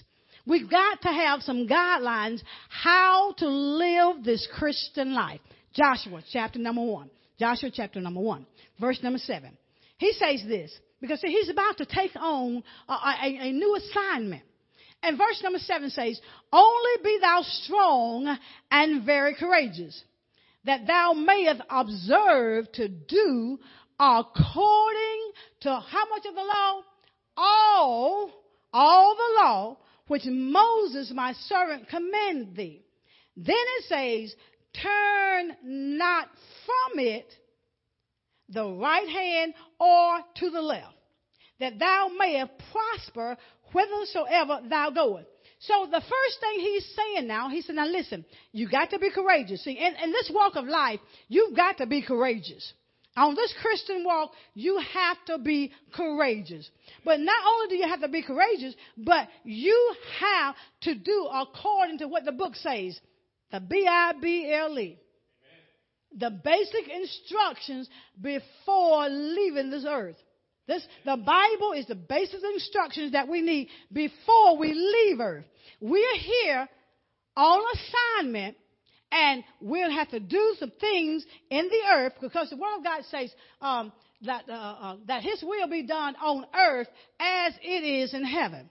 [0.46, 5.42] We've got to have some guidelines how to live this Christian life.
[5.74, 7.10] Joshua chapter number one.
[7.40, 8.46] Joshua chapter number one.
[8.80, 9.58] Verse number seven.
[10.04, 14.44] He says this because he's about to take on a, a, a new assignment.
[15.02, 16.20] And verse number seven says,
[16.52, 18.38] Only be thou strong
[18.70, 20.04] and very courageous,
[20.66, 23.58] that thou mayest observe to do
[23.98, 26.82] according to how much of the law?
[27.38, 28.30] All,
[28.74, 32.84] all the law which Moses my servant commanded thee.
[33.38, 34.36] Then it says,
[34.74, 36.28] Turn not
[36.66, 37.34] from it
[38.54, 40.96] the right hand or to the left,
[41.60, 43.38] that thou mayest prosper
[43.72, 45.28] whithersoever thou goest.
[45.60, 49.10] So the first thing he's saying now, he said, now listen, you got to be
[49.12, 49.64] courageous.
[49.64, 52.74] See, in, in this walk of life, you've got to be courageous.
[53.16, 56.70] On this Christian walk, you have to be courageous.
[57.06, 62.00] But not only do you have to be courageous, but you have to do according
[62.00, 63.00] to what the book says.
[63.52, 64.98] The B-I-B-L-E
[66.18, 67.90] the basic instructions
[68.22, 70.18] before leaving this earth.
[70.68, 75.46] This, the Bible is the basic instructions that we need before we leave earth.
[75.82, 76.70] We're here
[77.36, 78.56] on assignment
[79.12, 83.04] and we'll have to do some things in the earth because the Word of God
[83.12, 83.92] says um,
[84.24, 86.88] that, uh, uh, that His will be done on earth
[87.20, 88.70] as it is in heaven.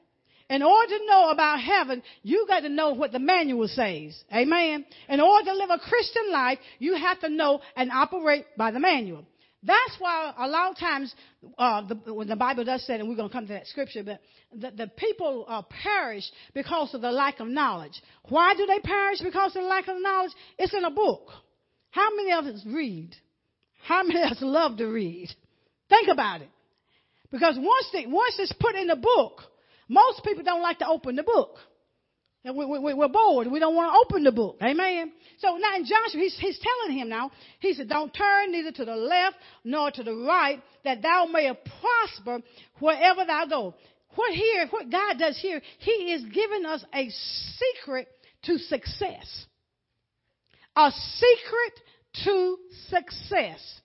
[0.53, 4.23] In order to know about heaven, you got to know what the manual says.
[4.31, 4.85] Amen.
[5.09, 8.79] In order to live a Christian life, you have to know and operate by the
[8.79, 9.25] manual.
[9.63, 11.15] That's why a lot of times,
[11.57, 14.03] uh, the, when the Bible does say, and we're going to come to that scripture,
[14.05, 14.21] but
[14.53, 17.99] the, the people uh, perish because of the lack of knowledge.
[18.29, 20.33] Why do they perish because of the lack of knowledge?
[20.59, 21.31] It's in a book.
[21.93, 23.17] How many of us read?
[23.85, 25.31] How many of us love to read?
[25.89, 26.51] Think about it.
[27.31, 29.41] Because once, once it's put in the book,
[29.89, 31.59] most people don't like to open the book.
[32.45, 33.47] And we, we, we're bored.
[33.47, 34.57] We don't want to open the book.
[34.63, 35.13] Amen.
[35.39, 38.85] So now in Joshua, he's, he's telling him now, he said, don't turn neither to
[38.85, 42.41] the left nor to the right that thou mayest prosper
[42.81, 43.75] wherever thou go.
[44.17, 48.09] What here, what God does here, he is giving us a secret
[48.45, 49.47] to success.
[50.75, 51.81] A secret
[52.25, 52.57] to
[52.89, 53.81] success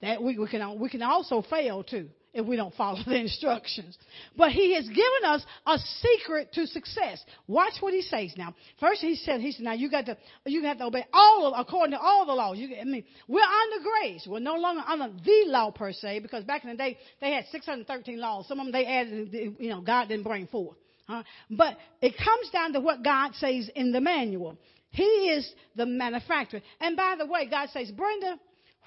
[0.00, 3.96] that we, we can, we can also fail too if we don't follow the instructions.
[4.36, 7.24] But he has given us a secret to success.
[7.46, 8.54] Watch what he says now.
[8.80, 11.54] First he said, he said, now you got to, you have to obey all of,
[11.56, 12.58] according to all the laws.
[12.58, 14.26] You, I mean, we're under grace.
[14.28, 17.46] We're no longer under the law per se, because back in the day, they had
[17.50, 18.46] 613 laws.
[18.48, 20.76] Some of them they added, you know, God didn't bring forth.
[21.08, 24.58] Uh, but it comes down to what God says in the manual.
[24.90, 26.62] He is the manufacturer.
[26.80, 28.38] And by the way, God says, Brenda,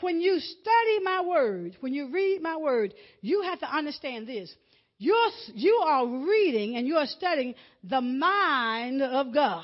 [0.02, 4.54] when you study my word, when you read my word, you have to understand this.
[5.00, 9.64] You're, you are reading and you are studying the mind of God.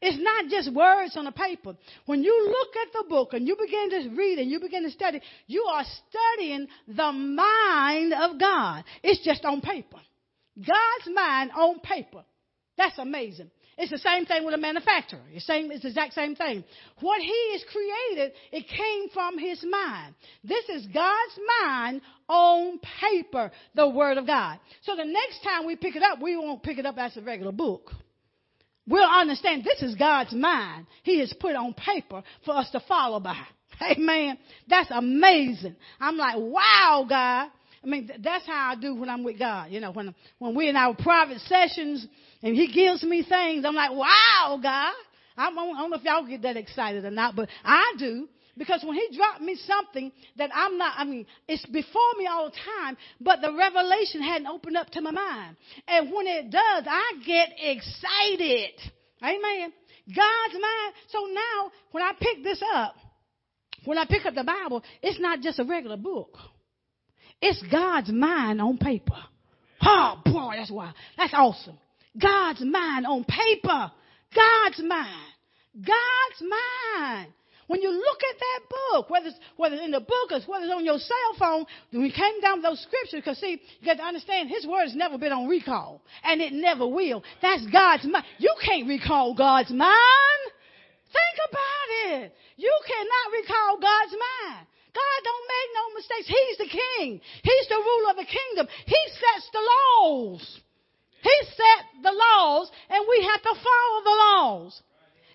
[0.00, 1.74] It's not just words on a paper.
[2.04, 4.90] When you look at the book and you begin to read and you begin to
[4.90, 8.84] study, you are studying the mind of God.
[9.02, 9.96] It's just on paper.
[10.58, 12.24] God's mind on paper.
[12.76, 13.50] That's amazing.
[13.76, 15.22] It's the same thing with a manufacturer.
[15.32, 16.64] It's, same, it's the exact same thing.
[17.00, 20.14] What he has created, it came from his mind.
[20.44, 24.58] This is God's mind on paper, the Word of God.
[24.82, 27.22] So the next time we pick it up, we won't pick it up as a
[27.22, 27.90] regular book.
[28.86, 30.86] We'll understand this is God's mind.
[31.02, 33.42] He has put on paper for us to follow by.
[33.82, 34.38] Amen.
[34.68, 35.76] That's amazing.
[35.98, 37.50] I'm like, wow, God.
[37.82, 39.70] I mean, that's how I do when I'm with God.
[39.70, 42.06] You know, when, when we're in our private sessions
[42.44, 44.92] and He gives me things, I'm like, wow, God.
[45.36, 48.28] I don't, know if y'all get that excited or not, but I do.
[48.56, 52.44] Because when he dropped me something that I'm not, I mean, it's before me all
[52.44, 55.56] the time, but the revelation hadn't opened up to my mind.
[55.88, 58.74] And when it does, I get excited.
[59.20, 59.72] Amen.
[60.06, 60.94] God's mind.
[61.08, 62.94] So now, when I pick this up,
[63.86, 66.36] when I pick up the Bible, it's not just a regular book.
[67.42, 69.18] It's God's mind on paper.
[69.82, 70.92] Oh boy, that's why.
[71.16, 71.78] That's awesome.
[72.20, 73.90] God's mind on paper.
[74.34, 75.32] God's mind.
[75.76, 77.32] God's mind.
[77.66, 80.66] When you look at that book, whether it's, whether it's in the book or whether
[80.66, 83.96] it's on your cell phone, when we came down those scriptures, because see, you got
[83.96, 87.24] to understand, His word has never been on recall, and it never will.
[87.40, 88.24] That's God's mind.
[88.38, 90.44] You can't recall God's mind.
[91.08, 92.36] Think about it.
[92.56, 94.66] You cannot recall God's mind.
[94.92, 96.28] God don't make no mistakes.
[96.28, 97.20] He's the king.
[97.42, 98.68] He's the ruler of the kingdom.
[98.86, 100.60] He sets the laws.
[101.24, 104.82] He set the laws, and we have to follow the laws.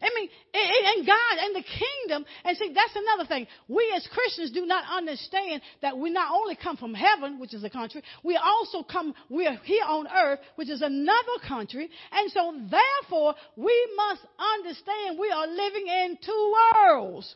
[0.01, 3.47] I mean, and God and the kingdom, and see, that's another thing.
[3.67, 7.63] We as Christians do not understand that we not only come from heaven, which is
[7.63, 12.31] a country, we also come, we are here on earth, which is another country, and
[12.31, 14.21] so therefore we must
[14.55, 17.35] understand we are living in two worlds.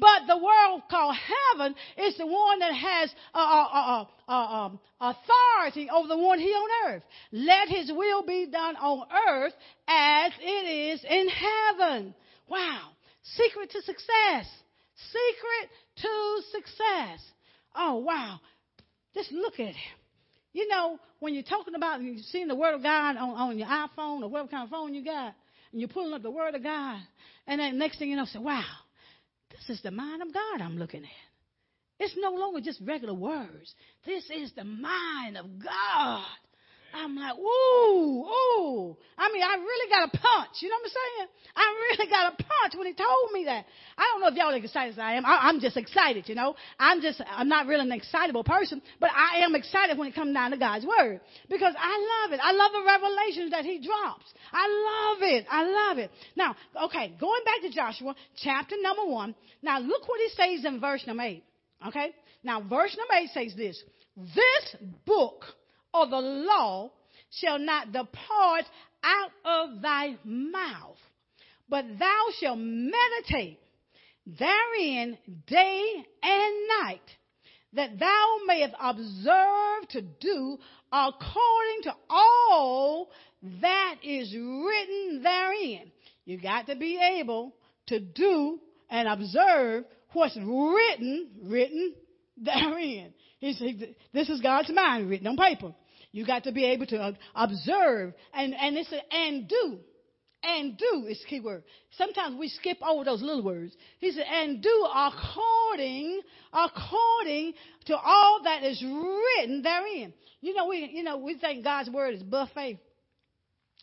[0.00, 5.88] But the world called heaven is the one that has uh, uh, uh, um, authority
[5.90, 7.02] over the one here on earth.
[7.32, 9.52] Let his will be done on earth
[9.86, 12.14] as it is in heaven.
[12.48, 12.90] Wow.
[13.22, 14.46] Secret to success.
[14.96, 17.20] Secret to success.
[17.76, 18.40] Oh, wow.
[19.14, 19.76] Just look at it.
[20.52, 23.58] You know, when you're talking about, and you're seeing the Word of God on, on
[23.58, 25.34] your iPhone or whatever kind of phone you got,
[25.72, 27.00] and you're pulling up the Word of God,
[27.46, 28.62] and then next thing you know, say, wow,
[29.54, 31.10] this is the mind of God I'm looking at.
[32.00, 33.74] It's no longer just regular words.
[34.04, 36.24] This is the mind of God.
[36.94, 38.96] I'm like, ooh, ooh.
[39.18, 40.62] I mean, I really got a punch.
[40.62, 41.28] You know what I'm saying?
[41.56, 43.66] I really got a punch when he told me that.
[43.98, 45.26] I don't know if y'all are excited as I am.
[45.26, 46.54] I, am just excited, you know.
[46.78, 50.34] I'm just, I'm not really an excitable person, but I am excited when it comes
[50.34, 52.40] down to God's word because I love it.
[52.42, 54.26] I love the revelations that he drops.
[54.52, 55.46] I love it.
[55.50, 56.10] I love it.
[56.36, 56.54] Now,
[56.84, 59.34] okay, going back to Joshua, chapter number one.
[59.62, 61.44] Now, look what he says in verse number eight.
[61.86, 62.12] Okay?
[62.42, 63.82] Now, verse number eight says this.
[64.16, 65.44] This book
[65.94, 66.90] or the law
[67.30, 68.64] shall not depart
[69.04, 70.98] out of thy mouth,
[71.68, 73.60] but thou shalt meditate
[74.26, 77.00] therein day and night,
[77.74, 80.58] that thou mayest observe to do
[80.90, 83.10] according to all
[83.60, 85.92] that is written therein.
[86.24, 87.54] You got to be able
[87.88, 91.94] to do and observe what's written, written
[92.38, 93.12] therein.
[93.40, 95.74] He said, this is God's mind written on paper.
[96.14, 99.78] You got to be able to uh, observe and, and it's a, and do.
[100.44, 101.64] And do is key word.
[101.98, 103.74] Sometimes we skip over those little words.
[103.98, 106.20] He said, and do according,
[106.52, 107.54] according
[107.86, 110.14] to all that is written therein.
[110.40, 112.78] You know, we, you know, we think God's word is buffet.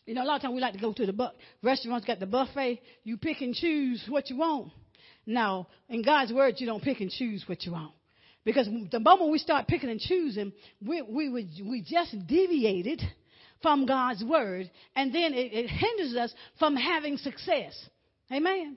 [0.06, 2.18] You know, a lot of times we like to go to the bu- restaurants, got
[2.18, 2.80] the buffet.
[3.04, 4.72] You pick and choose what you want.
[5.26, 7.92] Now, in God's word, you don't pick and choose what you want.
[8.44, 10.52] Because the moment we start picking and choosing,
[10.84, 13.00] we, we, we just deviated
[13.62, 17.72] from God's word, and then it, it hinders us from having success.
[18.32, 18.76] Amen.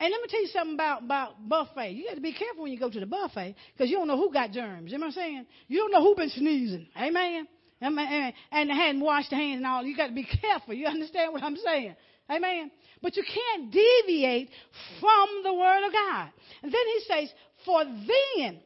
[0.00, 1.90] And let me tell you something about, about buffet.
[1.90, 4.16] You got to be careful when you go to the buffet because you don't know
[4.16, 4.90] who got germs.
[4.90, 5.46] You know what I'm saying?
[5.68, 6.88] You don't know who been sneezing.
[7.00, 7.46] Amen.
[7.80, 8.32] Amen.
[8.50, 9.84] And hadn't washed their hands and all.
[9.84, 10.74] You got to be careful.
[10.74, 11.94] You understand what I'm saying?
[12.30, 12.70] Amen.
[13.02, 14.50] But you can't deviate
[14.98, 16.30] from the word of God.
[16.62, 17.32] And then he says,
[17.64, 18.60] for then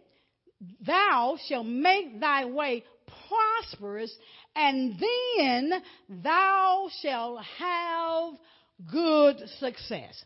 [0.86, 2.84] thou shalt make thy way
[3.28, 4.14] prosperous,
[4.55, 5.72] and then
[6.22, 8.34] thou shalt have
[8.90, 10.24] good success.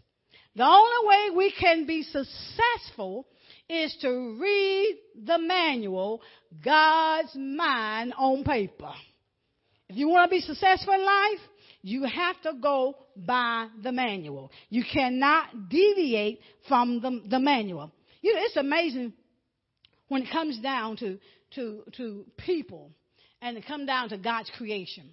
[0.54, 3.26] The only way we can be successful
[3.68, 6.20] is to read the manual,
[6.62, 8.92] God's mind on paper.
[9.88, 11.40] If you want to be successful in life,
[11.82, 14.50] you have to go by the manual.
[14.70, 17.92] You cannot deviate from the, the manual.
[18.22, 19.12] You know, it's amazing
[20.08, 21.18] when it comes down to,
[21.56, 22.92] to, to people
[23.40, 25.10] and it comes down to God's creation.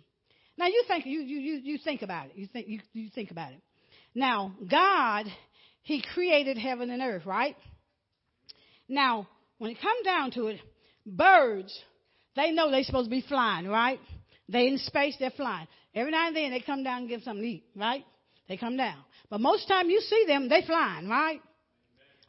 [0.58, 2.34] Now you think you, you, you think about it.
[2.36, 3.62] You think you, you think about it.
[4.14, 5.26] Now, God,
[5.82, 7.56] He created heaven and earth, right?
[8.88, 10.60] Now, when it comes down to it,
[11.06, 11.78] birds,
[12.36, 14.00] they know they're supposed to be flying, right?
[14.48, 15.68] They in space, they're flying.
[15.96, 18.04] Every now and then they come down and give something to eat, right?
[18.48, 18.98] They come down.
[19.30, 21.42] But most time you see them, they flying, right?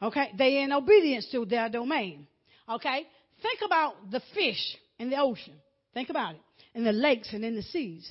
[0.02, 0.30] Okay?
[0.36, 2.26] They in obedience to their domain.
[2.68, 3.06] Okay?
[3.42, 5.54] Think about the fish in the ocean.
[5.94, 6.40] Think about it.
[6.74, 8.10] In the lakes and in the seas.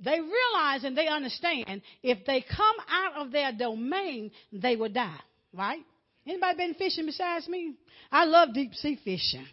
[0.00, 5.20] They realize and they understand if they come out of their domain, they will die.
[5.52, 5.80] Right?
[6.26, 7.74] Anybody been fishing besides me?
[8.10, 9.46] I love deep sea fishing.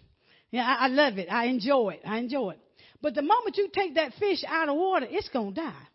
[0.51, 1.27] Yeah, I, I love it.
[1.29, 2.01] I enjoy it.
[2.05, 2.59] I enjoy it.
[3.01, 5.87] But the moment you take that fish out of water, it's going to die.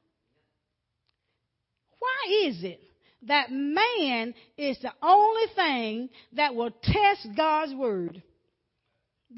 [1.99, 2.81] Why is it
[3.29, 8.23] that man is the only thing that will test God's word?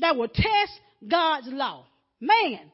[0.01, 1.87] That will test God's law?
[2.21, 2.71] Man.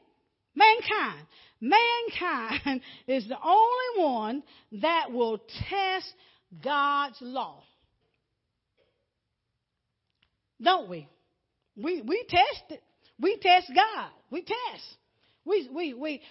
[0.55, 1.25] Mankind.
[1.61, 4.43] Mankind is the only one
[4.81, 5.39] that will
[5.69, 6.13] test
[6.63, 7.63] God's law.
[10.61, 11.07] Don't we?
[11.75, 12.83] We we test it.
[13.19, 14.09] We test God.
[14.29, 14.83] We test.
[15.45, 16.21] We we we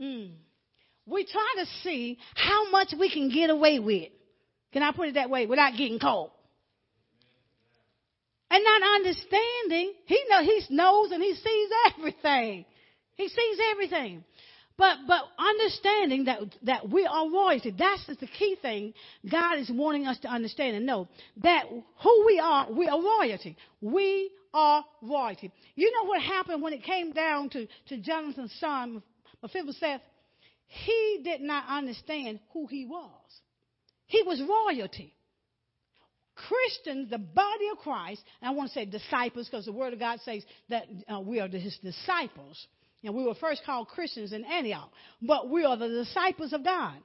[0.00, 0.32] mm,
[1.08, 4.10] we try to see how much we can get away with.
[4.72, 5.46] Can I put it that way?
[5.46, 6.32] Without getting caught.
[8.50, 12.64] And not understanding, he know he knows and he sees everything.
[13.16, 14.24] He sees everything.
[14.78, 18.94] But but understanding that that we are royalty, that's the key thing
[19.30, 21.08] God is wanting us to understand and know
[21.42, 23.56] that who we are, we are royalty.
[23.80, 25.52] We are royalty.
[25.74, 29.02] You know what happened when it came down to, to Jonathan's son,
[29.42, 30.00] Mephibosheth?
[30.68, 33.10] He did not understand who he was.
[34.06, 35.14] He was royalty.
[36.34, 39.98] Christians, the body of Christ, and I want to say disciples because the Word of
[39.98, 42.66] God says that uh, we are his disciples.
[43.02, 44.90] And we were first called Christians in Antioch,
[45.22, 46.96] but we are the disciples of God.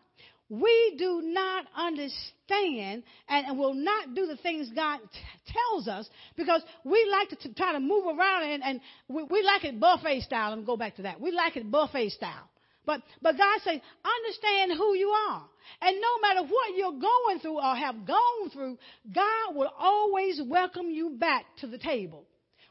[0.49, 6.07] We do not understand and, and will not do the things God t- tells us
[6.35, 9.79] because we like to t- try to move around and, and we, we like it
[9.79, 10.49] buffet style.
[10.49, 11.21] Let me go back to that.
[11.21, 12.49] We like it buffet style.
[12.85, 15.43] But, but God says, understand who you are.
[15.81, 18.77] And no matter what you're going through or have gone through,
[19.13, 22.25] God will always welcome you back to the table.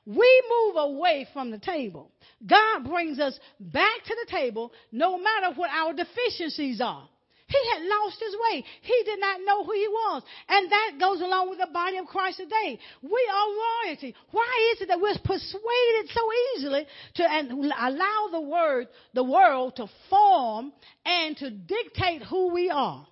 [0.05, 2.11] We move away from the table.
[2.45, 7.09] God brings us back to the table no matter what our deficiencies are.
[7.53, 8.65] He had lost his way.
[8.81, 10.23] He did not know who he was.
[10.49, 12.79] And that goes along with the body of Christ today.
[13.03, 14.15] We are royalty.
[14.31, 16.23] Why is it that we're persuaded so
[16.57, 16.87] easily
[17.17, 20.73] to allow the word, the world to form
[21.05, 23.07] and to dictate who we are?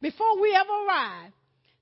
[0.00, 1.32] Before we ever arrive,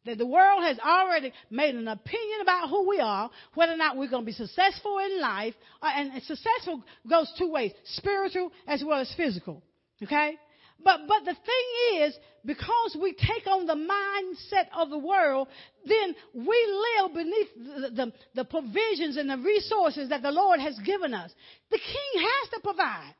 [0.04, 3.96] that the world has already made an opinion about who we are, whether or not
[3.96, 8.84] we're going to be successful in life, uh, and successful goes two ways, spiritual as
[8.86, 9.62] well as physical.
[10.02, 10.36] Okay?
[10.82, 15.48] But, but the thing is, because we take on the mindset of the world,
[15.84, 20.78] then we live beneath the, the, the provisions and the resources that the Lord has
[20.84, 21.32] given us.
[21.70, 23.14] The king has to provide.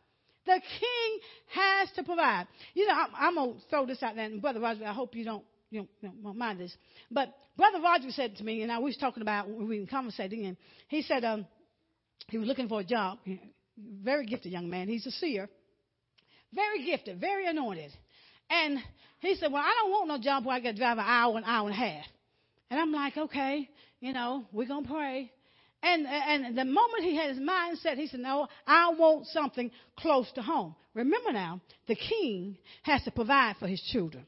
[0.45, 1.19] The king
[1.55, 2.47] has to provide.
[2.75, 5.17] You know, I'm, I'm going to throw this out there, and Brother Roger, I hope
[5.17, 6.77] you don't you know, you know, mind this.
[7.11, 10.57] But Brother Roger said to me, and I was talking about we were conversating, and
[10.89, 11.47] he said um,
[12.29, 13.19] he was looking for a job.
[13.77, 14.89] Very gifted young man.
[14.89, 15.49] He's a seer.
[16.55, 17.93] Very gifted, very anointed.
[18.51, 18.79] And
[19.21, 21.37] he said, Well, I don't want no job where I got to drive an hour,
[21.37, 22.05] an hour and a half.
[22.71, 23.69] And I'm like, Okay,
[24.01, 25.33] you know, we're going to pray.
[25.83, 29.71] And, and the moment he had his mind set, he said, No, I want something
[29.99, 30.75] close to home.
[30.95, 34.27] Remember now, the king has to provide for his children.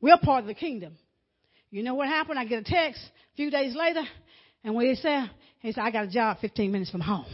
[0.00, 0.96] We're part of the kingdom.
[1.70, 2.38] You know what happened?
[2.38, 3.00] I get a text
[3.34, 4.02] a few days later,
[4.64, 5.30] and when he said,
[5.60, 7.26] he said, I got a job 15 minutes from home.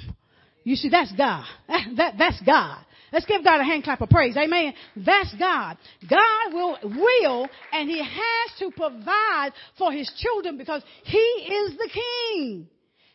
[0.64, 1.44] You see, that's God.
[1.68, 2.84] That, that, that's God.
[3.12, 4.36] Let's give God a hand clap of praise.
[4.36, 4.74] Amen.
[4.96, 5.76] That's God.
[6.08, 11.90] God will, will, and He has to provide for His children because He is the
[11.92, 12.68] King.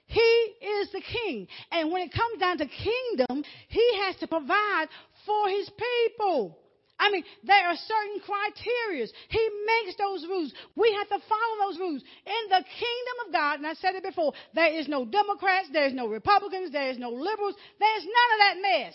[0.06, 1.48] He is the King.
[1.72, 4.88] And when it comes down to kingdom, He has to provide
[5.26, 6.58] for His people.
[7.02, 9.08] I mean, there are certain criteria.
[9.30, 10.54] He makes those rules.
[10.76, 12.04] We have to follow those rules.
[12.04, 15.88] In the kingdom of God, and I said it before, there is no Democrats, there
[15.88, 18.94] is no Republicans, there is no liberals, there's none of that mess.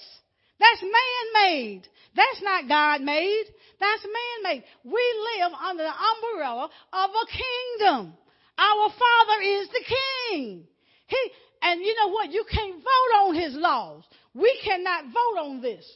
[0.59, 1.83] That's man-made.
[2.15, 3.45] That's not God-made.
[3.79, 4.65] That's man-made.
[4.85, 5.03] We
[5.39, 8.15] live under the umbrella of a kingdom.
[8.59, 10.65] Our Father is the King.
[11.09, 11.31] He,
[11.63, 12.33] and you know what?
[12.33, 14.05] You can't vote on His laws.
[14.35, 15.87] We cannot vote on this.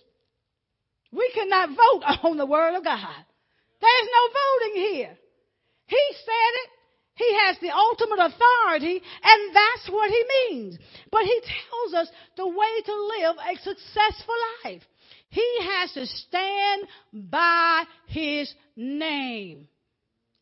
[1.12, 3.24] We cannot vote on the Word of God.
[3.80, 5.18] There's no voting here.
[5.86, 6.70] He said it.
[7.20, 10.78] He has the ultimate authority, and that's what he means.
[11.12, 14.82] But he tells us the way to live a successful life.
[15.28, 19.68] He has to stand by his name.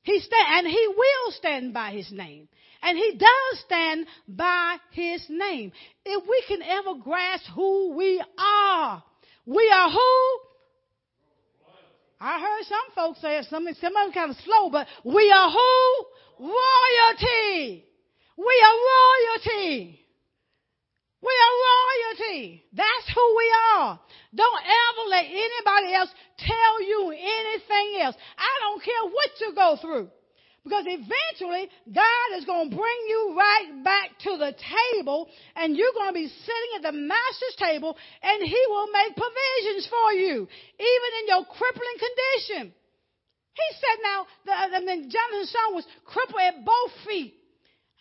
[0.03, 2.49] He stand, and he will stand by his name.
[2.81, 5.72] And he does stand by his name.
[6.05, 9.03] If we can ever grasp who we are,
[9.47, 10.47] we are who?
[12.20, 15.30] I heard some folks say it, some, some of them kind of slow, but we
[15.30, 16.50] are who?
[16.50, 17.84] Royalty.
[18.36, 20.00] We are royalty.
[21.20, 22.64] We are royalty.
[22.72, 24.00] That's who we are.
[24.34, 28.16] Don't ever let anybody else tell you anything else.
[28.36, 30.10] I don't care what you go through.
[30.68, 35.96] Because eventually, God is going to bring you right back to the table, and you're
[35.96, 40.44] going to be sitting at the master's table, and He will make provisions for you,
[40.76, 42.76] even in your crippling condition.
[43.56, 47.32] He said, now, the, I mean, Jonathan's son was crippled at both feet.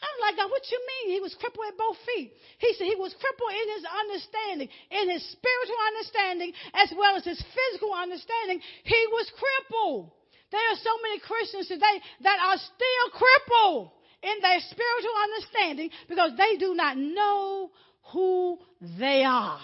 [0.03, 1.15] I'm like, what you mean?
[1.15, 2.35] He was crippled at both feet.
[2.59, 7.23] He said he was crippled in his understanding, in his spiritual understanding, as well as
[7.23, 8.59] his physical understanding.
[8.83, 10.11] He was crippled.
[10.51, 13.91] There are so many Christians today that are still crippled
[14.23, 17.71] in their spiritual understanding because they do not know
[18.13, 18.59] who
[18.99, 19.59] they are.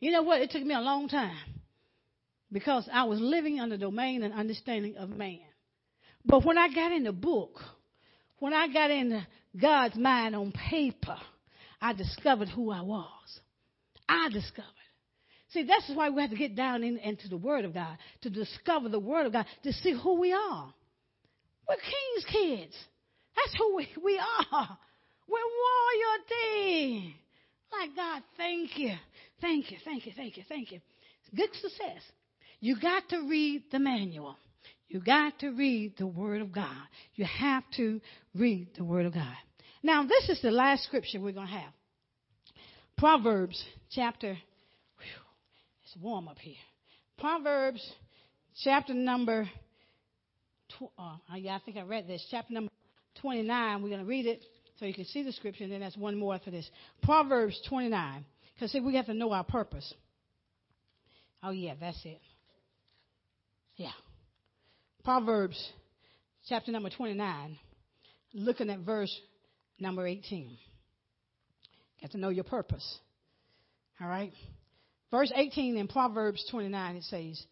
[0.00, 0.40] You know what?
[0.40, 1.36] It took me a long time
[2.52, 5.40] because I was living under the domain and understanding of man.
[6.24, 7.58] But when I got in the book,
[8.38, 9.26] when I got in
[9.60, 11.16] God's mind on paper,
[11.80, 13.40] I discovered who I was.
[14.08, 14.66] I discovered.
[15.50, 18.30] See, that's why we have to get down in, into the Word of God to
[18.30, 20.72] discover the Word of God to see who we are.
[21.68, 22.76] We're King's kids.
[23.36, 24.20] That's who we, we
[24.52, 24.78] are.
[25.28, 25.38] We're
[26.40, 27.14] royalty.
[27.72, 28.94] Like God, thank you.
[29.40, 30.80] Thank you, thank you, thank you, thank you.
[31.34, 32.02] Good success.
[32.60, 34.36] You got to read the manual.
[34.88, 36.82] You got to read the Word of God.
[37.14, 38.00] You have to
[38.34, 39.36] read the Word of God.
[39.82, 41.72] Now, this is the last scripture we're going to have.
[42.96, 44.36] Proverbs chapter,
[45.88, 46.54] it's warm up here.
[47.18, 47.86] Proverbs
[48.62, 49.48] chapter number,
[50.78, 52.26] tw- uh, yeah, I think I read this.
[52.30, 52.70] Chapter number
[53.22, 53.82] 29.
[53.82, 54.42] We're going to read it
[54.78, 56.68] so you can see the scripture, and then that's one more for this.
[57.02, 58.24] Proverbs 29.
[58.54, 59.92] Because, see, we have to know our purpose.
[61.42, 62.20] Oh, yeah, that's it.
[63.76, 63.92] Yeah.
[65.04, 65.72] Proverbs
[66.48, 67.58] chapter number 29,
[68.34, 69.16] looking at verse
[69.78, 70.58] number 18.
[72.02, 72.98] Got to know your purpose.
[74.00, 74.32] All right?
[75.10, 77.42] Verse 18 in Proverbs 29, it says,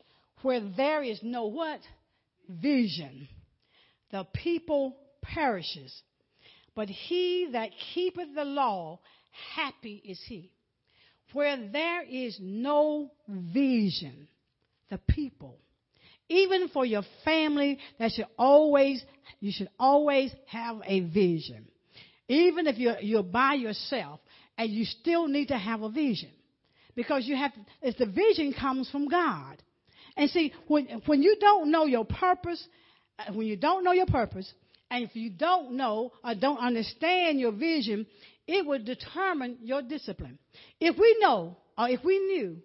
[0.42, 1.80] Where there is no what?
[2.48, 3.28] Vision.
[4.10, 5.94] The people perishes.
[6.74, 9.00] But he that keepeth the law,
[9.54, 10.52] happy is he.
[11.32, 14.28] Where there is no vision,
[14.90, 15.58] the people
[16.28, 19.02] even for your family, that should always,
[19.40, 21.66] you should always have a vision.
[22.28, 24.20] Even if you're, you're by yourself
[24.58, 26.30] and you still need to have a vision.
[26.96, 29.62] Because you have, it's the vision comes from God.
[30.16, 32.66] And see, when, when you don't know your purpose,
[33.18, 34.50] uh, when you don't know your purpose,
[34.90, 38.06] and if you don't know or don't understand your vision,
[38.46, 40.38] it will determine your discipline.
[40.80, 42.56] If we know or if we knew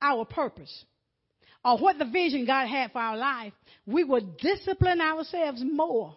[0.00, 0.84] our purpose,
[1.64, 3.52] or what the vision God had for our life,
[3.86, 6.14] we will discipline ourselves more.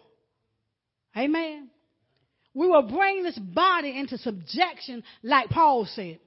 [1.16, 1.70] Amen.
[2.52, 6.18] We will bring this body into subjection, like Paul said.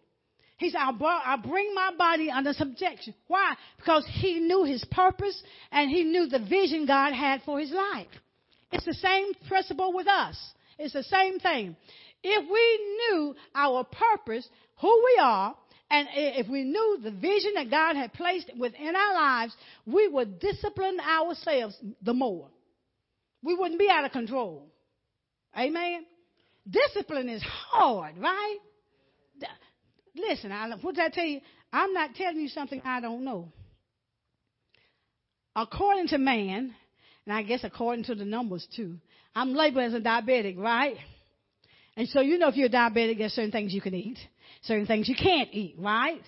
[0.62, 3.16] He said, "I'll bring my body under subjection.
[3.26, 3.56] Why?
[3.78, 5.42] Because he knew his purpose
[5.72, 8.06] and he knew the vision God had for his life.
[8.72, 10.38] It's the same principle with us.
[10.78, 11.76] It's the same thing.
[12.24, 14.48] If we knew our purpose,
[14.80, 15.56] who we are,
[15.90, 19.56] and if we knew the vision that God had placed within our lives,
[19.88, 22.50] we would discipline ourselves the more.
[23.42, 24.68] We wouldn't be out of control.
[25.58, 26.06] Amen.
[26.70, 28.60] Discipline is hard, right?
[30.16, 31.42] Listen, I, what did I tell you?
[31.72, 33.52] I'm not telling you something I don't know.
[35.56, 36.74] According to man,
[37.26, 38.98] and I guess according to the numbers too,
[39.36, 40.96] I'm labeled as a diabetic, right?
[41.96, 44.18] And so you know if you're diabetic, there's certain things you can eat
[44.64, 46.22] certain things you can't eat, right?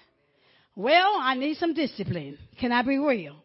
[0.75, 2.38] Well, I need some discipline.
[2.59, 3.36] Can I be real?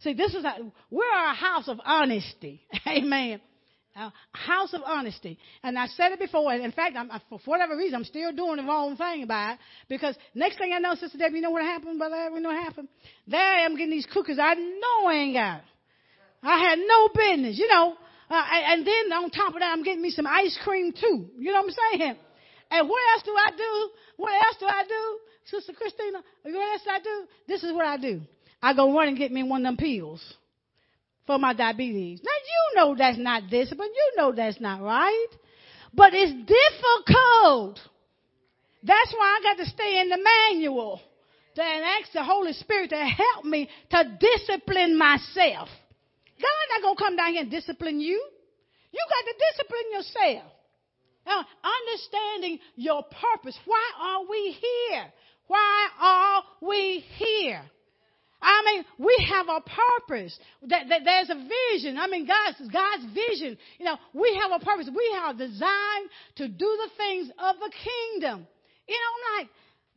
[0.00, 0.54] See, this is a,
[0.90, 2.62] we're a house of honesty.
[2.86, 3.40] Amen.
[3.98, 5.38] A house of honesty.
[5.64, 8.56] And I said it before, and in fact, I'm, for whatever reason, I'm still doing
[8.56, 9.58] the wrong thing by it.
[9.88, 12.62] Because next thing I know, Sister Debbie, you know what happened, Brother You know what
[12.62, 12.88] happened?
[13.26, 15.62] There I am getting these cookies I know I ain't got.
[16.44, 17.94] I had no business, you know.
[18.30, 21.30] Uh, and then on top of that, I'm getting me some ice cream too.
[21.36, 22.16] You know what I'm saying?
[22.70, 23.90] And what else do I do?
[24.16, 25.18] What else do I do?
[25.46, 27.26] Sister Christina, what else do I do?
[27.48, 28.20] This is what I do.
[28.62, 30.22] I go run and get me one of them pills
[31.28, 32.20] for my diabetes.
[32.24, 33.90] Now you know that's not discipline.
[33.94, 35.28] You know that's not right.
[35.92, 37.78] But it's difficult.
[38.82, 41.00] That's why I got to stay in the manual
[41.54, 45.68] and ask the Holy Spirit to help me to discipline myself.
[46.40, 48.24] God not gonna come down here and discipline you.
[48.92, 50.52] You got to discipline yourself.
[51.26, 53.58] Now, understanding your purpose.
[53.66, 55.04] Why are we here?
[55.48, 57.62] Why are we here?
[58.40, 60.38] I mean, we have a purpose.
[60.68, 61.98] That, there's a vision.
[61.98, 63.58] I mean, God's, God's vision.
[63.78, 64.88] You know, we have a purpose.
[64.94, 68.46] We are designed to do the things of the kingdom.
[68.86, 69.50] You know, I'm like,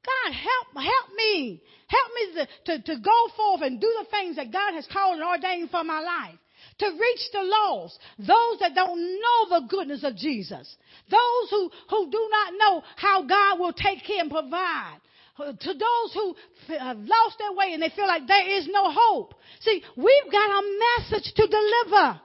[0.04, 1.62] God, help, help me.
[1.88, 5.20] Help me to, to, to go forth and do the things that God has called
[5.20, 6.39] and ordained for my life.
[6.80, 8.00] To reach the lost.
[8.18, 10.76] Those that don't know the goodness of Jesus.
[11.10, 14.98] Those who, who do not know how God will take care and provide
[15.38, 16.36] to those who
[16.78, 19.34] have uh, lost their way and they feel like there is no hope.
[19.62, 22.22] See, we've got a message to deliver.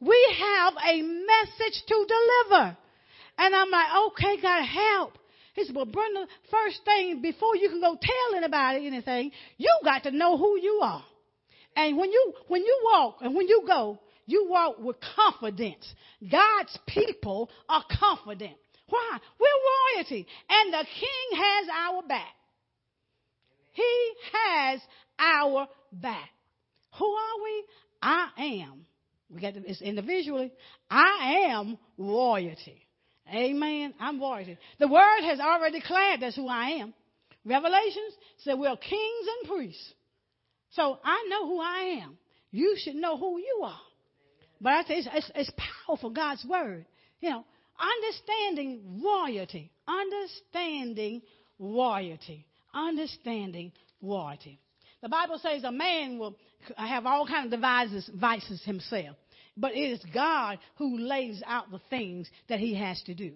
[0.00, 2.76] We have a message to deliver.
[3.38, 5.18] And I'm like, okay, God, help.
[5.54, 10.02] He said, well, Brenda, first thing, before you can go tell anybody anything, you got
[10.02, 11.04] to know who you are.
[11.76, 15.92] And when you, when you walk and when you go, you walk with confidence.
[16.30, 18.54] God's people are confident.
[18.88, 19.18] Why?
[19.40, 20.26] We're royalty.
[20.48, 22.34] And the king has our back.
[23.72, 24.80] He has
[25.18, 26.30] our back.
[26.98, 27.64] Who are we?
[28.02, 28.86] I am.
[29.30, 30.52] We got this individually.
[30.90, 32.86] I am royalty.
[33.32, 33.94] Amen.
[33.98, 34.58] I'm royalty.
[34.78, 36.94] The word has already declared that's who I am.
[37.44, 39.94] Revelations said we're kings and priests.
[40.70, 42.18] So I know who I am.
[42.50, 43.80] You should know who you are.
[44.60, 45.52] But I say it's, it's, it's
[45.86, 46.86] powerful, God's word.
[47.20, 47.44] You know,
[47.78, 49.70] understanding royalty.
[49.86, 51.22] Understanding
[51.58, 53.72] royalty understanding
[54.02, 54.58] royalty.
[55.02, 56.36] The Bible says a man will
[56.76, 59.16] have all kinds of devices, vices himself,
[59.56, 63.32] but it is God who lays out the things that he has to do.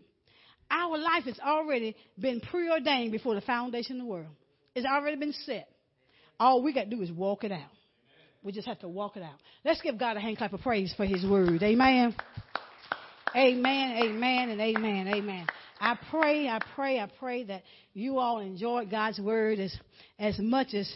[0.71, 4.35] Our life has already been preordained before the foundation of the world.
[4.75, 5.69] It's already been set.
[6.39, 7.71] All we got to do is walk it out.
[8.43, 9.35] We just have to walk it out.
[9.65, 11.63] Let's give God a hand clap of praise for his word.
[11.63, 12.15] Amen.
[13.37, 15.47] Amen, amen, and amen, amen.
[15.81, 17.63] I pray, I pray, I pray that
[17.93, 19.77] you all enjoy God's word as,
[20.19, 20.91] as much as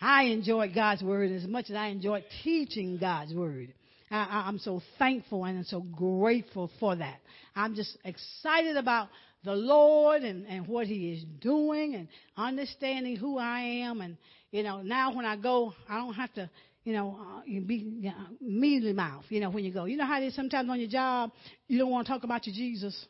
[0.00, 3.72] I enjoyed God's word, as much as I enjoyed teaching God's word.
[4.10, 7.18] I, I'm so thankful and so grateful for that.
[7.56, 9.08] I'm just excited about
[9.44, 14.00] the Lord and, and what He is doing and understanding who I am.
[14.00, 14.16] And,
[14.50, 16.50] you know, now when I go, I don't have to,
[16.84, 19.84] you know, uh, you be you know, mealy mouth, you know, when you go.
[19.84, 21.30] You know how it is sometimes on your job,
[21.68, 23.06] you don't want to talk about your Jesus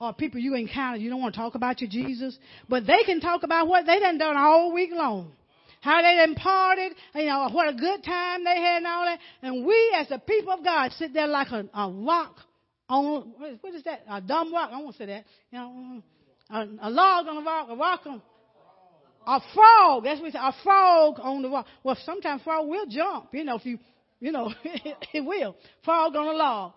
[0.00, 2.38] or people you encounter, you don't want to talk about your Jesus,
[2.68, 5.32] but they can talk about what they done done all week long.
[5.80, 9.18] How they done parted, you know, what a good time they had and all that.
[9.42, 12.36] And we as the people of God sit there like a, a rock
[12.88, 14.02] on, what is that?
[14.10, 14.70] A dumb rock.
[14.72, 15.24] I won't say that.
[15.52, 16.02] You know,
[16.50, 18.22] a, a log on a rock, a rock on,
[19.28, 20.04] a frog.
[20.04, 20.38] That's what we say.
[20.40, 21.66] A frog on the rock.
[21.84, 23.28] Well, sometimes frog will jump.
[23.32, 23.78] You know, if you,
[24.18, 25.54] you know, it will.
[25.84, 26.72] Frog on a log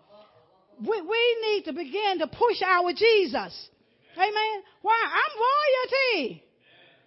[0.82, 3.70] we, we need to begin to push our Jesus.
[4.18, 4.64] Amen.
[4.82, 4.98] Why?
[5.06, 6.44] I'm royalty.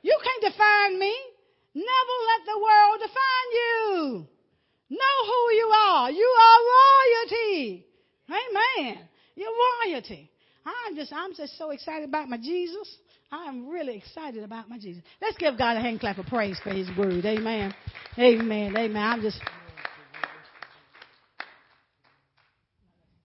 [0.02, 1.14] You can't define me.
[1.74, 4.26] Never let the world define you.
[4.90, 6.10] Know who you are.
[6.10, 6.60] You are
[7.26, 7.86] royalty.
[8.28, 8.98] Amen.
[9.34, 9.50] You're
[9.86, 10.30] royalty.
[10.64, 12.96] I'm just, I'm just so excited about my Jesus.
[13.30, 15.02] I'm really excited about my Jesus.
[15.20, 17.24] Let's give God a hand clap of praise for his word.
[17.24, 17.74] Amen.
[18.18, 18.76] Amen.
[18.76, 19.02] Amen.
[19.02, 19.40] I'm just